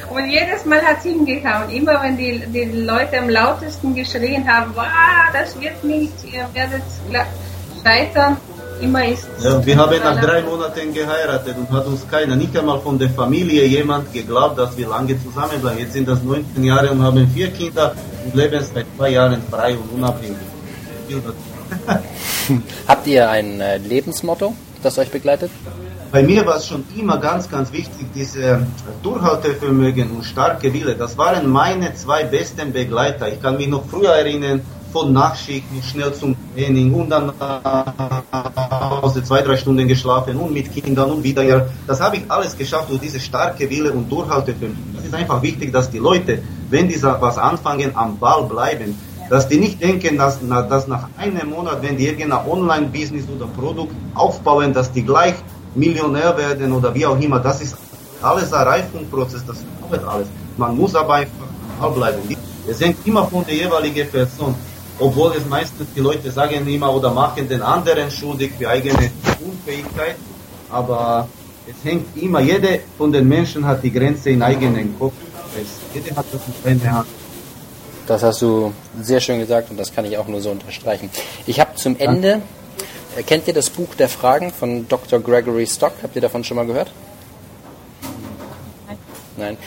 Und 0.09 0.29
jedes 0.29 0.65
Mal 0.65 0.81
hat 0.81 0.97
es 0.99 1.03
hingehauen. 1.03 1.69
Immer 1.69 2.01
wenn 2.01 2.17
die, 2.17 2.43
die 2.47 2.65
Leute 2.65 3.19
am 3.19 3.29
lautesten 3.29 3.95
geschrien 3.95 4.47
haben, 4.47 4.71
wow, 4.75 4.85
das 5.33 5.59
wird 5.59 5.83
nicht, 5.83 6.13
ihr 6.31 6.47
werdet 6.53 6.83
scheitern, 7.83 8.37
immer 8.81 9.05
ist 9.05 9.27
ja, 9.41 9.65
Wir 9.65 9.77
haben 9.77 9.99
nach 9.99 10.19
drei 10.21 10.41
Monaten 10.41 10.93
geheiratet 10.93 11.55
und 11.57 11.69
hat 11.71 11.85
uns 11.85 12.07
keiner, 12.09 12.35
nicht 12.35 12.57
einmal 12.57 12.79
von 12.81 12.97
der 12.97 13.09
Familie 13.09 13.65
jemand 13.65 14.11
geglaubt, 14.13 14.57
dass 14.57 14.77
wir 14.77 14.87
lange 14.87 15.21
zusammenbleiben. 15.23 15.79
Jetzt 15.79 15.93
sind 15.93 16.07
das 16.07 16.21
19 16.23 16.63
Jahre 16.63 16.91
und 16.91 17.01
haben 17.01 17.27
vier 17.33 17.51
Kinder 17.51 17.95
und 18.25 18.35
leben 18.35 18.63
seit 18.63 18.85
zwei 18.97 19.09
Jahren 19.09 19.41
frei 19.49 19.75
und 19.75 19.89
unabhängig. 19.93 20.37
Habt 22.87 23.07
ihr 23.07 23.29
ein 23.29 23.61
äh, 23.61 23.77
Lebensmotto, 23.77 24.53
das 24.81 24.97
euch 24.97 25.09
begleitet? 25.11 25.51
Bei 26.13 26.21
mir 26.21 26.45
war 26.45 26.57
es 26.57 26.67
schon 26.67 26.83
immer 26.95 27.17
ganz, 27.17 27.49
ganz 27.49 27.71
wichtig, 27.73 28.05
diese 28.13 28.67
Durchhaltevermögen 29.01 30.11
und 30.11 30.23
starke 30.23 30.71
Wille. 30.71 30.93
Das 30.93 31.17
waren 31.17 31.49
meine 31.49 31.95
zwei 31.95 32.23
besten 32.23 32.71
Begleiter. 32.71 33.33
Ich 33.33 33.41
kann 33.41 33.57
mich 33.57 33.67
noch 33.67 33.83
früher 33.87 34.11
erinnern, 34.11 34.61
von 34.91 35.11
Nachschicht 35.11 35.65
schnell 35.83 36.13
zum 36.13 36.35
Training 36.53 36.93
und 36.93 37.09
dann 37.09 37.33
aus 39.01 39.15
zwei, 39.23 39.41
drei 39.41 39.57
Stunden 39.57 39.87
geschlafen 39.87 40.37
und 40.37 40.53
mit 40.53 40.71
Kindern 40.71 41.09
und 41.09 41.23
wieder. 41.23 41.65
Das 41.87 41.99
habe 41.99 42.17
ich 42.17 42.29
alles 42.29 42.55
geschafft 42.55 42.91
durch 42.91 43.01
diese 43.01 43.19
starke 43.19 43.67
Wille 43.67 43.91
und 43.91 44.07
Durchhaltevermögen. 44.11 44.95
Es 44.99 45.05
ist 45.05 45.15
einfach 45.15 45.41
wichtig, 45.41 45.73
dass 45.73 45.89
die 45.89 45.97
Leute, 45.97 46.43
wenn 46.69 46.87
die 46.87 47.01
was 47.01 47.39
anfangen, 47.39 47.89
am 47.95 48.19
Ball 48.19 48.43
bleiben. 48.43 48.95
Dass 49.31 49.47
die 49.47 49.57
nicht 49.57 49.81
denken, 49.81 50.19
dass, 50.19 50.37
dass 50.47 50.87
nach 50.87 51.07
einem 51.17 51.49
Monat, 51.49 51.81
wenn 51.81 51.97
die 51.97 52.05
irgendein 52.05 52.45
Online-Business 52.47 53.25
oder 53.35 53.47
Produkt 53.47 53.95
aufbauen, 54.13 54.73
dass 54.73 54.91
die 54.91 55.01
gleich 55.01 55.33
Millionär 55.75 56.35
werden 56.37 56.71
oder 56.71 56.93
wie 56.93 57.05
auch 57.05 57.19
immer. 57.19 57.39
Das 57.39 57.61
ist 57.61 57.75
alles 58.21 58.53
ein 58.53 58.67
Reifungsprozess, 58.67 59.43
das 59.45 59.57
dauert 59.81 60.07
alles. 60.07 60.27
Man 60.57 60.77
muss 60.77 60.95
aber 60.95 61.15
einfach 61.15 61.91
bleiben. 61.93 62.19
Es 62.67 62.79
hängt 62.79 63.05
immer 63.05 63.25
von 63.27 63.45
der 63.45 63.55
jeweiligen 63.55 64.07
Person 64.09 64.55
obwohl 64.99 65.33
es 65.35 65.45
meistens 65.45 65.87
die 65.95 65.99
Leute 65.99 66.31
sagen 66.31 66.67
immer 66.67 66.93
oder 66.93 67.11
machen 67.11 67.47
den 67.47 67.61
anderen 67.61 68.11
schuldig 68.11 68.51
für 68.57 68.69
eigene 68.69 69.09
Unfähigkeit, 69.43 70.15
aber 70.69 71.27
es 71.67 71.83
hängt 71.83 72.15
immer, 72.21 72.41
jede 72.41 72.81
von 72.97 73.11
den 73.11 73.27
Menschen 73.27 73.65
hat 73.65 73.83
die 73.83 73.91
Grenze 73.91 74.29
in 74.29 74.41
eigenen 74.41 74.97
Kopf. 74.99 75.13
Jeder 75.93 76.15
hat 76.15 76.25
das 76.31 76.41
in 76.47 76.79
seiner 76.79 76.93
Hand. 76.97 77.07
Das 78.05 78.21
hast 78.21 78.41
du 78.41 78.73
sehr 79.01 79.21
schön 79.21 79.39
gesagt 79.39 79.71
und 79.71 79.77
das 79.77 79.93
kann 79.93 80.03
ich 80.03 80.17
auch 80.17 80.27
nur 80.27 80.41
so 80.41 80.51
unterstreichen. 80.51 81.09
Ich 81.47 81.59
habe 81.59 81.75
zum 81.75 81.97
Ende, 81.97 82.41
kennt 83.21 83.47
ihr 83.47 83.53
das 83.53 83.69
Buch 83.69 83.93
der 83.95 84.09
Fragen 84.09 84.51
von 84.51 84.87
Dr. 84.87 85.19
Gregory 85.19 85.67
Stock? 85.67 85.93
Habt 86.01 86.15
ihr 86.15 86.21
davon 86.21 86.43
schon 86.43 86.57
mal 86.57 86.65
gehört? 86.65 86.91
Nein. 88.87 88.97
Nein. 89.37 89.57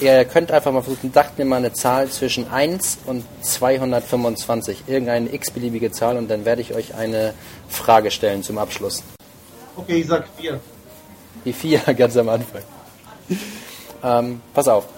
Ihr 0.00 0.24
könnt 0.24 0.50
einfach 0.50 0.72
mal 0.72 0.82
versuchen, 0.82 1.12
sagt 1.12 1.38
mir 1.38 1.44
mal 1.44 1.58
eine 1.58 1.72
Zahl 1.72 2.08
zwischen 2.08 2.50
1 2.50 2.98
und 3.06 3.24
225, 3.42 4.84
irgendeine 4.88 5.32
x-beliebige 5.32 5.92
Zahl 5.92 6.16
und 6.16 6.28
dann 6.28 6.44
werde 6.44 6.60
ich 6.60 6.74
euch 6.74 6.94
eine 6.94 7.34
Frage 7.68 8.10
stellen 8.10 8.42
zum 8.42 8.58
Abschluss. 8.58 9.04
Okay, 9.76 10.00
ich 10.00 10.08
sag 10.08 10.26
4. 10.38 10.58
Die 11.44 11.52
4 11.52 11.80
ganz 11.96 12.16
am 12.16 12.28
Anfang. 12.28 12.62
ähm, 14.02 14.40
pass 14.54 14.66
auf. 14.66 14.88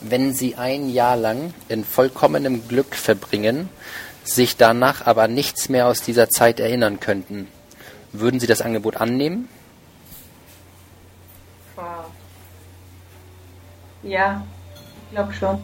Wenn 0.00 0.32
Sie 0.32 0.54
ein 0.54 0.88
Jahr 0.88 1.16
lang 1.16 1.52
in 1.68 1.84
vollkommenem 1.84 2.66
Glück 2.68 2.94
verbringen, 2.94 3.68
sich 4.24 4.56
danach 4.56 5.06
aber 5.06 5.28
nichts 5.28 5.68
mehr 5.68 5.86
aus 5.86 6.02
dieser 6.02 6.28
Zeit 6.28 6.60
erinnern 6.60 7.00
könnten, 7.00 7.48
würden 8.12 8.40
Sie 8.40 8.46
das 8.46 8.60
Angebot 8.60 8.96
annehmen? 8.96 9.48
Ja, 14.02 14.42
ich 15.04 15.10
glaube 15.14 15.32
schon. 15.32 15.58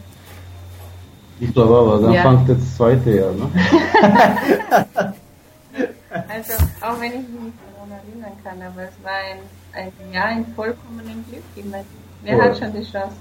Ich 1.40 1.52
glaube 1.52 1.76
aber, 1.76 2.00
dann 2.00 2.12
ja. 2.12 2.22
fängt 2.22 2.48
das 2.48 2.76
zweite 2.76 3.10
Jahr, 3.10 3.32
ne? 3.32 3.50
also, 6.28 6.52
auch 6.80 7.00
wenn 7.00 7.12
ich 7.12 7.28
mich 7.28 7.40
nicht 7.40 7.58
daran 7.74 7.90
erinnern 7.90 8.32
kann, 8.42 8.62
aber 8.62 8.82
es 8.82 8.94
war 9.02 9.12
ein, 9.12 9.40
ein 9.72 10.12
Jahr 10.12 10.32
in 10.32 10.46
vollkommenem 10.54 11.24
Glück. 11.28 11.42
Immer. 11.56 11.84
Wer 12.22 12.38
oh. 12.38 12.42
hat 12.42 12.58
schon 12.58 12.72
die 12.72 12.90
Chance? 12.90 13.16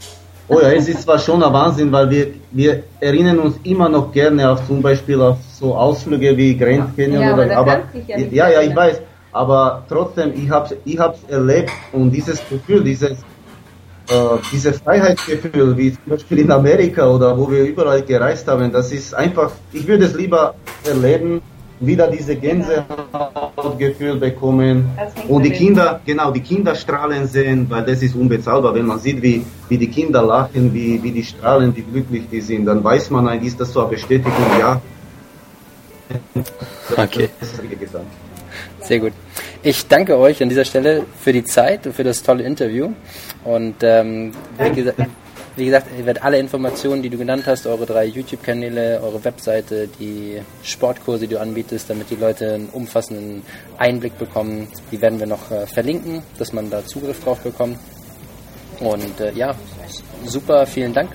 Oh 0.48 0.60
ja, 0.62 0.72
es 0.72 0.88
ist 0.88 1.02
zwar 1.02 1.18
schon 1.18 1.42
ein 1.42 1.52
Wahnsinn, 1.52 1.92
weil 1.92 2.10
wir, 2.10 2.28
wir 2.52 2.84
erinnern 3.00 3.40
uns 3.40 3.56
immer 3.64 3.90
noch 3.90 4.12
gerne 4.12 4.50
auf 4.50 4.68
zum 4.68 4.82
Beispiel 4.82 5.20
auf 5.20 5.38
so 5.60 5.76
Ausflüge 5.76 6.38
wie 6.38 6.56
Grand 6.56 6.96
Canyon 6.96 7.22
ja, 7.22 7.34
oder 7.34 7.58
aber, 7.58 7.82
ja, 8.08 8.18
ja, 8.18 8.50
ja, 8.50 8.62
ich 8.62 8.76
weiß, 8.76 9.02
aber 9.32 9.84
trotzdem, 9.90 10.34
ich 10.36 10.50
habe 10.50 10.78
ich 10.86 11.00
hab's 11.00 11.20
erlebt 11.28 11.72
und 11.92 12.12
dieses 12.12 12.48
Gefühl, 12.48 12.84
dieses 12.84 13.18
äh, 14.10 14.38
dieses 14.52 14.78
Freiheitsgefühl, 14.78 15.76
wie 15.78 15.92
zum 15.94 16.04
Beispiel 16.06 16.40
in 16.40 16.52
Amerika 16.52 17.10
oder 17.10 17.36
wo 17.36 17.50
wir 17.50 17.64
überall 17.64 18.04
gereist 18.04 18.48
haben, 18.48 18.72
das 18.72 18.92
ist 18.92 19.16
einfach, 19.16 19.52
ich 19.74 19.88
würde 19.88 20.06
es 20.06 20.14
lieber 20.14 20.54
erleben, 20.88 21.42
wieder 21.80 22.08
diese 22.08 22.36
Gänsehautgefühl 22.36 24.16
bekommen 24.16 24.90
und 25.28 25.44
die 25.44 25.52
Kinder, 25.52 26.00
genau, 26.06 26.32
die 26.32 26.42
Kinder 26.42 26.74
strahlen 26.76 27.28
sehen, 27.28 27.66
weil 27.70 27.84
das 27.84 28.02
ist 28.02 28.16
unbezahlbar. 28.16 28.74
Wenn 28.74 28.86
man 28.86 29.00
sieht, 29.00 29.22
wie, 29.22 29.46
wie 29.68 29.78
die 29.78 29.90
Kinder 29.90 30.22
lachen, 30.22 30.74
wie, 30.74 31.02
wie 31.04 31.12
die 31.12 31.24
strahlen, 31.24 31.76
wie 31.76 31.82
glücklich 31.82 32.24
die 32.32 32.42
sind, 32.42 32.66
dann 32.66 32.84
weiß 32.84 33.10
man 33.10 33.28
eigentlich, 33.28 33.50
ist 33.50 33.60
das 33.60 33.74
so 33.74 33.82
eine 33.82 33.90
Bestätigung, 33.90 34.34
ja. 34.60 34.82
Okay. 36.96 37.30
Sehr 38.82 39.00
gut. 39.00 39.14
Ich 39.64 39.88
danke 39.88 40.18
euch 40.18 40.42
an 40.44 40.50
dieser 40.50 40.64
Stelle 40.64 41.04
für 41.20 41.34
die 41.34 41.44
Zeit 41.44 41.88
und 41.88 41.96
für 41.96 42.04
das 42.04 42.22
tolle 42.22 42.44
Interview. 42.44 42.92
Und 43.44 43.76
ähm, 43.82 44.32
wie, 44.60 44.70
gesagt, 44.72 45.00
wie 45.56 45.66
gesagt, 45.66 45.88
ihr 45.98 46.06
werdet 46.06 46.24
alle 46.24 46.38
Informationen, 46.38 47.02
die 47.02 47.10
du 47.10 47.18
genannt 47.18 47.44
hast, 47.46 47.66
eure 47.66 47.86
drei 47.86 48.06
YouTube-Kanäle, 48.06 49.00
eure 49.02 49.24
Webseite, 49.24 49.88
die 50.00 50.42
Sportkurse, 50.64 51.28
die 51.28 51.36
du 51.36 51.40
anbietest, 51.40 51.90
damit 51.90 52.10
die 52.10 52.16
Leute 52.16 52.56
einen 52.56 52.70
umfassenden 52.70 53.44
Einblick 53.78 54.18
bekommen, 54.18 54.68
die 54.92 55.02
werden 55.02 55.20
wir 55.20 55.28
noch 55.28 55.52
äh, 55.52 55.66
verlinken, 55.66 56.24
dass 56.38 56.52
man 56.52 56.70
da 56.70 56.86
Zugriff 56.86 57.24
drauf 57.24 57.40
bekommt. 57.40 57.78
Und 58.80 59.20
äh, 59.22 59.32
ja, 59.34 59.56
super, 60.26 60.66
vielen 60.66 60.94
Dank. 60.94 61.12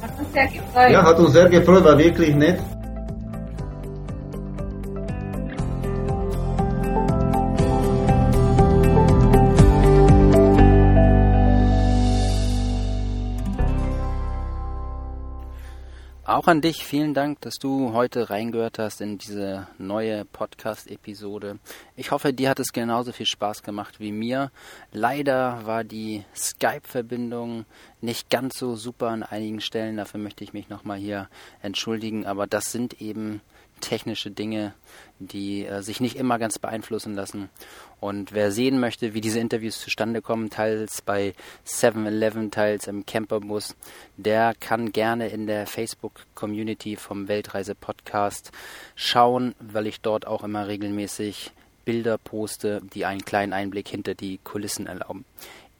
Hat 0.00 0.18
uns 0.18 0.32
sehr 0.32 0.46
gefreut. 0.46 0.90
Ja, 0.90 1.02
hat 1.04 1.18
uns 1.18 1.32
sehr 1.32 1.48
gefreut, 1.48 1.84
war 1.84 1.96
wirklich 1.96 2.34
nett. 2.34 2.58
Auch 16.42 16.48
an 16.48 16.60
dich 16.60 16.84
vielen 16.84 17.14
Dank, 17.14 17.40
dass 17.42 17.54
du 17.60 17.92
heute 17.92 18.28
reingehört 18.28 18.80
hast 18.80 19.00
in 19.00 19.16
diese 19.16 19.68
neue 19.78 20.24
Podcast-Episode. 20.24 21.60
Ich 21.94 22.10
hoffe, 22.10 22.32
dir 22.32 22.50
hat 22.50 22.58
es 22.58 22.72
genauso 22.72 23.12
viel 23.12 23.26
Spaß 23.26 23.62
gemacht 23.62 24.00
wie 24.00 24.10
mir. 24.10 24.50
Leider 24.90 25.64
war 25.66 25.84
die 25.84 26.24
Skype-Verbindung 26.34 27.64
nicht 28.00 28.28
ganz 28.28 28.58
so 28.58 28.74
super 28.74 29.10
an 29.10 29.22
einigen 29.22 29.60
Stellen. 29.60 29.98
Dafür 29.98 30.18
möchte 30.18 30.42
ich 30.42 30.52
mich 30.52 30.68
nochmal 30.68 30.98
hier 30.98 31.28
entschuldigen. 31.62 32.26
Aber 32.26 32.48
das 32.48 32.72
sind 32.72 33.00
eben 33.00 33.40
technische 33.82 34.30
Dinge, 34.30 34.72
die 35.18 35.66
äh, 35.66 35.82
sich 35.82 36.00
nicht 36.00 36.16
immer 36.16 36.38
ganz 36.38 36.58
beeinflussen 36.58 37.14
lassen. 37.14 37.50
Und 38.00 38.32
wer 38.32 38.50
sehen 38.50 38.80
möchte, 38.80 39.12
wie 39.12 39.20
diese 39.20 39.38
Interviews 39.38 39.78
zustande 39.78 40.22
kommen, 40.22 40.48
teils 40.48 41.02
bei 41.02 41.34
7-Eleven, 41.66 42.50
teils 42.50 42.86
im 42.86 43.04
Camperbus, 43.04 43.76
der 44.16 44.54
kann 44.58 44.92
gerne 44.92 45.28
in 45.28 45.46
der 45.46 45.66
Facebook-Community 45.66 46.96
vom 46.96 47.28
Weltreise-Podcast 47.28 48.52
schauen, 48.94 49.54
weil 49.60 49.86
ich 49.86 50.00
dort 50.00 50.26
auch 50.26 50.42
immer 50.42 50.66
regelmäßig 50.66 51.52
Bilder 51.84 52.16
poste, 52.16 52.80
die 52.94 53.04
einen 53.04 53.24
kleinen 53.24 53.52
Einblick 53.52 53.88
hinter 53.88 54.14
die 54.14 54.38
Kulissen 54.38 54.86
erlauben. 54.86 55.24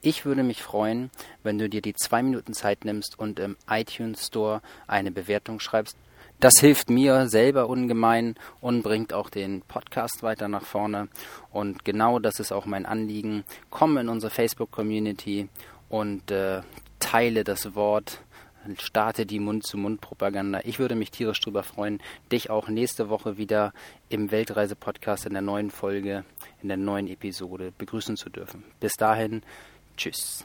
Ich 0.04 0.24
würde 0.24 0.42
mich 0.42 0.64
freuen, 0.64 1.10
wenn 1.44 1.58
du 1.58 1.68
dir 1.68 1.80
die 1.80 1.94
zwei 1.94 2.24
Minuten 2.24 2.54
Zeit 2.54 2.84
nimmst 2.84 3.16
und 3.20 3.38
im 3.38 3.56
iTunes 3.70 4.26
Store 4.26 4.60
eine 4.88 5.12
Bewertung 5.12 5.60
schreibst. 5.60 5.96
Das 6.42 6.54
hilft 6.58 6.90
mir 6.90 7.28
selber 7.28 7.68
ungemein 7.68 8.34
und 8.60 8.82
bringt 8.82 9.12
auch 9.12 9.30
den 9.30 9.62
Podcast 9.62 10.24
weiter 10.24 10.48
nach 10.48 10.64
vorne. 10.64 11.06
Und 11.52 11.84
genau 11.84 12.18
das 12.18 12.40
ist 12.40 12.50
auch 12.50 12.66
mein 12.66 12.84
Anliegen. 12.84 13.44
Komm 13.70 13.96
in 13.96 14.08
unsere 14.08 14.32
Facebook-Community 14.32 15.48
und 15.88 16.32
äh, 16.32 16.62
teile 16.98 17.44
das 17.44 17.76
Wort 17.76 18.22
starte 18.78 19.24
die 19.24 19.38
Mund-zu-Mund-Propaganda. 19.38 20.60
Ich 20.64 20.80
würde 20.80 20.96
mich 20.96 21.12
tierisch 21.12 21.40
drüber 21.40 21.62
freuen, 21.62 22.00
dich 22.30 22.50
auch 22.50 22.68
nächste 22.68 23.08
Woche 23.08 23.36
wieder 23.36 23.72
im 24.08 24.32
Weltreise-Podcast 24.32 25.26
in 25.26 25.32
der 25.34 25.42
neuen 25.42 25.70
Folge, 25.70 26.24
in 26.60 26.68
der 26.68 26.76
neuen 26.76 27.08
Episode 27.08 27.72
begrüßen 27.78 28.16
zu 28.16 28.30
dürfen. 28.30 28.64
Bis 28.80 28.94
dahin, 28.94 29.42
tschüss. 29.96 30.44